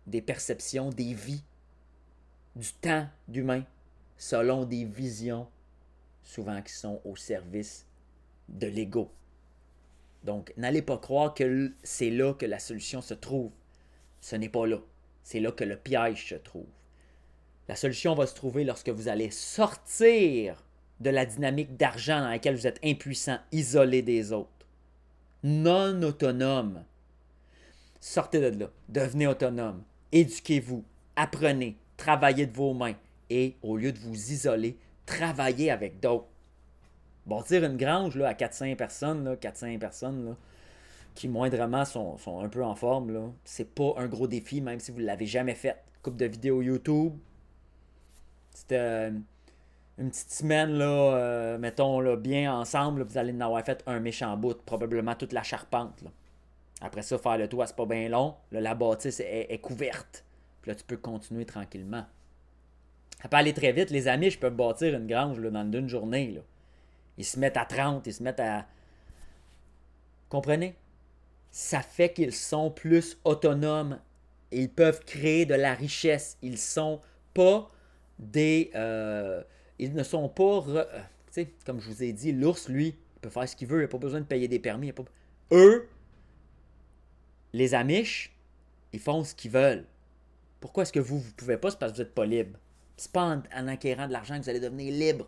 des 0.07 0.23
perceptions, 0.23 0.91
des 0.91 1.15
vies, 1.15 1.43
du 2.55 2.73
temps 2.73 3.09
d'humain, 3.29 3.65
selon 4.17 4.65
des 4.65 4.85
visions 4.85 5.49
souvent 6.23 6.61
qui 6.63 6.73
sont 6.73 7.01
au 7.05 7.17
service 7.17 7.87
de 8.49 8.67
l'ego. 8.67 9.11
Donc, 10.25 10.53
n'allez 10.57 10.83
pas 10.83 10.99
croire 10.99 11.35
que 11.35 11.73
c'est 11.83 12.11
là 12.11 12.35
que 12.35 12.47
la 12.47 12.59
solution 12.59 13.01
se 13.01 13.15
trouve. 13.15 13.53
Ce 14.21 14.35
n'est 14.35 14.49
pas 14.49 14.67
là. 14.67 14.79
C'est 15.23 15.41
là 15.41 15.53
que 15.53 15.65
le 15.65 15.77
piège 15.77 16.29
se 16.29 16.35
trouve. 16.35 16.67
La 17.69 17.77
solution 17.77 18.15
va 18.15 18.27
se 18.27 18.35
trouver 18.35 18.65
lorsque 18.65 18.89
vous 18.89 19.09
allez 19.09 19.31
sortir 19.31 20.65
de 21.01 21.11
la 21.11 21.27
dynamique 21.27 21.77
d'argent 21.77 22.21
dans 22.21 22.29
laquelle 22.29 22.57
vous 22.57 22.67
êtes 22.67 22.81
impuissant, 22.85 23.39
isolé 23.53 24.03
des 24.03 24.33
autres, 24.33 24.51
non 25.43 26.03
autonome. 26.03 26.85
Sortez 28.01 28.41
de 28.41 28.59
là, 28.59 28.71
devenez 28.89 29.27
autonome, 29.27 29.83
éduquez-vous, 30.13 30.85
apprenez, 31.17 31.77
travaillez 31.97 32.47
de 32.47 32.55
vos 32.55 32.75
mains 32.75 32.95
et 33.31 33.57
au 33.63 33.77
lieu 33.77 33.93
de 33.93 33.99
vous 33.99 34.33
isoler, 34.33 34.77
travaillez 35.05 35.71
avec 35.71 36.01
d'autres. 36.01 36.27
Bâtir 37.27 37.65
une 37.65 37.77
grange 37.77 38.17
là, 38.17 38.29
à 38.29 38.35
400 38.35 38.77
personnes, 38.77 39.25
là, 39.25 39.37
400 39.37 39.79
personnes 39.79 40.27
là, 40.27 40.37
qui 41.15 41.29
moindrement 41.29 41.85
sont, 41.85 42.17
sont, 42.19 42.41
un 42.41 42.49
peu 42.49 42.63
en 42.63 42.75
forme, 42.75 43.33
c'est 43.45 43.75
pas 43.75 43.95
un 43.97 44.07
gros 44.07 44.29
défi, 44.29 44.61
même 44.61 44.79
si 44.79 44.93
vous 44.93 45.01
ne 45.01 45.07
l'avez 45.07 45.27
jamais 45.27 45.55
fait. 45.55 45.77
Coupe 46.03 46.17
de 46.17 46.27
vidéos 46.27 46.63
YouTube, 46.63 47.15
c'était 48.53 48.79
euh, 48.79 49.11
une 49.99 50.11
petite 50.11 50.31
semaine, 50.31 50.79
là, 50.79 50.87
euh, 50.87 51.59
mettons, 51.59 52.01
là, 52.01 52.17
bien 52.17 52.55
ensemble, 52.55 53.03
vous 53.03 53.19
allez 53.19 53.33
en 53.33 53.41
avoir 53.41 53.65
fait 53.65 53.83
un 53.87 53.99
méchant 53.99 54.37
bout, 54.37 54.63
probablement 54.65 55.15
toute 55.15 55.33
la 55.33 55.43
charpente. 55.43 56.05
Après 56.81 57.03
ça, 57.03 57.19
faire 57.19 57.39
le 57.39 57.49
toit, 57.49 57.67
c'est 57.67 57.77
pas 57.77 57.87
bien 57.87 58.09
long. 58.09 58.35
la 58.53 58.75
bâtisse 58.75 59.21
est, 59.21 59.59
couverte. 59.61 60.25
Puis 60.61 60.71
là, 60.71 60.75
tu 60.75 60.85
peux 60.85 60.97
continuer 60.97 61.47
tranquillement. 61.47 62.05
Ça 63.23 63.29
peut 63.29 63.37
aller 63.37 63.55
très 63.55 63.73
vite. 63.73 63.91
Les 63.91 64.09
amis, 64.09 64.31
je 64.31 64.39
peux 64.39 64.51
bâtir 64.51 64.95
une 64.95 65.07
grange 65.07 65.41
là, 65.41 65.51
dans 65.51 65.71
une 65.73 65.89
journée. 65.89 66.33
Là. 66.33 66.41
Ils 67.17 67.25
se 67.25 67.39
mettent 67.39 67.57
à 67.57 67.65
30, 67.65 68.07
ils 68.07 68.13
se 68.13 68.23
mettent 68.23 68.41
à. 68.41 68.67
Comprenez? 70.29 70.75
Ça 71.51 71.81
fait 71.81 72.13
qu'ils 72.13 72.35
sont 72.35 72.71
plus 72.71 73.19
autonomes. 73.25 73.99
Ils 74.53 74.69
peuvent 74.69 75.01
créer 75.05 75.47
de 75.47 75.55
la 75.55 75.73
richesse. 75.73 76.37
Ils 76.43 76.59
sont 76.59 77.01
pas 77.33 77.71
des. 78.19 78.71
Euh, 78.75 79.43
ils 79.79 79.95
ne 79.95 80.03
sont 80.03 80.29
pas. 80.29 80.63
Euh, 80.69 80.85
sais, 81.37 81.49
comme 81.65 81.81
je 81.81 81.89
vous 81.89 82.03
ai 82.03 82.13
dit, 82.13 82.33
l'ours, 82.33 82.69
lui, 82.69 82.89
il 82.89 83.21
peut 83.21 83.29
faire 83.29 83.49
ce 83.49 83.55
qu'il 83.55 83.69
veut, 83.69 83.79
il 83.79 83.83
n'a 83.83 83.89
pas 83.89 83.99
besoin 83.99 84.21
de 84.21 84.27
payer 84.27 84.49
des 84.49 84.59
permis. 84.59 84.93
Eux, 85.53 85.89
les 87.57 87.75
Amish, 87.75 88.33
ils 88.93 89.01
font 89.01 89.25
ce 89.25 89.35
qu'ils 89.35 89.51
veulent. 89.51 89.87
Pourquoi 90.61 90.83
est-ce 90.83 90.93
que 90.93 91.01
vous, 91.01 91.19
vous 91.19 91.33
pouvez 91.33 91.57
pas? 91.57 91.71
C'est 91.71 91.79
parce 91.79 91.93
que 91.93 91.97
vous 91.97 92.03
n'êtes 92.03 92.15
pas 92.15 92.27
libre. 92.27 92.59
C'est 92.99 93.11
pas 93.11 93.41
en, 93.55 93.69
acquérant 93.69 94.07
de 94.07 94.13
l'argent 94.13 94.37
que 94.37 94.43
vous 94.43 94.51
allez 94.51 94.61
devenir 94.61 94.93
libre. 94.93 95.27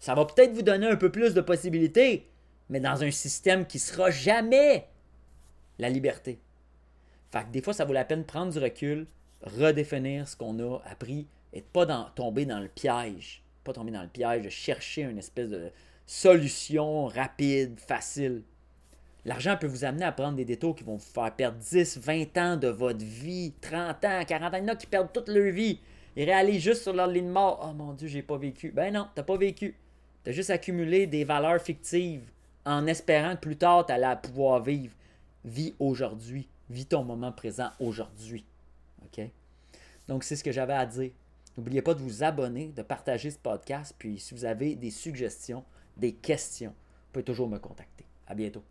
Ça 0.00 0.16
va 0.16 0.24
peut-être 0.24 0.52
vous 0.52 0.62
donner 0.62 0.88
un 0.88 0.96
peu 0.96 1.12
plus 1.12 1.32
de 1.32 1.40
possibilités, 1.40 2.28
mais 2.70 2.80
dans 2.80 3.04
un 3.04 3.10
système 3.12 3.66
qui 3.66 3.78
sera 3.78 4.10
jamais 4.10 4.88
la 5.78 5.90
liberté. 5.90 6.40
Fait 7.30 7.44
que 7.44 7.50
des 7.50 7.62
fois, 7.62 7.72
ça 7.72 7.84
vaut 7.84 7.92
la 7.92 8.04
peine 8.04 8.22
de 8.22 8.26
prendre 8.26 8.52
du 8.52 8.58
recul, 8.58 9.06
redéfinir 9.42 10.26
ce 10.26 10.34
qu'on 10.34 10.58
a 10.58 10.82
appris, 10.86 11.28
et 11.52 11.62
pas 11.62 11.86
dans, 11.86 12.10
tomber 12.16 12.46
dans 12.46 12.58
le 12.58 12.68
piège. 12.68 13.44
Pas 13.62 13.74
tomber 13.74 13.92
dans 13.92 14.02
le 14.02 14.08
piège 14.08 14.42
de 14.42 14.48
chercher 14.48 15.02
une 15.02 15.18
espèce 15.18 15.50
de 15.50 15.70
solution 16.04 17.06
rapide, 17.06 17.78
facile. 17.78 18.42
L'argent 19.24 19.56
peut 19.58 19.66
vous 19.66 19.84
amener 19.84 20.04
à 20.04 20.12
prendre 20.12 20.36
des 20.36 20.44
détours 20.44 20.74
qui 20.74 20.84
vont 20.84 20.96
vous 20.96 21.12
faire 21.12 21.34
perdre 21.34 21.58
10, 21.58 21.98
20 21.98 22.38
ans 22.38 22.56
de 22.56 22.68
votre 22.68 23.04
vie, 23.04 23.52
30 23.60 24.04
ans, 24.04 24.24
40 24.26 24.54
ans. 24.54 24.56
Il 24.56 24.62
y 24.62 24.64
en 24.64 24.72
a 24.72 24.76
qui 24.76 24.86
perdent 24.86 25.12
toute 25.12 25.28
leur 25.28 25.52
vie. 25.52 25.80
Ils 26.16 26.24
réalisent 26.24 26.62
juste 26.62 26.82
sur 26.82 26.92
leur 26.92 27.06
ligne 27.06 27.26
de 27.26 27.30
mort 27.30 27.64
Oh 27.68 27.74
mon 27.74 27.92
Dieu, 27.92 28.08
j'ai 28.08 28.22
pas 28.22 28.38
vécu. 28.38 28.72
Ben 28.72 28.92
non, 28.92 29.08
t'as 29.14 29.22
pas 29.22 29.36
vécu. 29.36 29.76
T'as 30.24 30.32
juste 30.32 30.50
accumulé 30.50 31.06
des 31.06 31.24
valeurs 31.24 31.60
fictives 31.60 32.30
en 32.64 32.86
espérant 32.86 33.36
que 33.36 33.40
plus 33.40 33.56
tard, 33.56 33.86
tu 33.86 33.92
allais 33.92 34.16
pouvoir 34.22 34.62
vivre. 34.62 34.94
Vis 35.44 35.74
aujourd'hui. 35.78 36.48
Vis 36.68 36.86
ton 36.86 37.04
moment 37.04 37.32
présent 37.32 37.70
aujourd'hui. 37.78 38.44
OK? 39.04 39.24
Donc, 40.08 40.24
c'est 40.24 40.36
ce 40.36 40.44
que 40.44 40.52
j'avais 40.52 40.74
à 40.74 40.86
dire. 40.86 41.10
N'oubliez 41.56 41.82
pas 41.82 41.94
de 41.94 42.00
vous 42.00 42.22
abonner, 42.22 42.68
de 42.68 42.82
partager 42.82 43.30
ce 43.30 43.38
podcast. 43.38 43.94
Puis 43.98 44.18
si 44.18 44.34
vous 44.34 44.44
avez 44.44 44.76
des 44.76 44.90
suggestions, 44.90 45.64
des 45.96 46.12
questions, 46.12 46.70
vous 46.70 47.12
pouvez 47.12 47.24
toujours 47.24 47.48
me 47.48 47.58
contacter. 47.58 48.04
À 48.26 48.34
bientôt. 48.34 48.62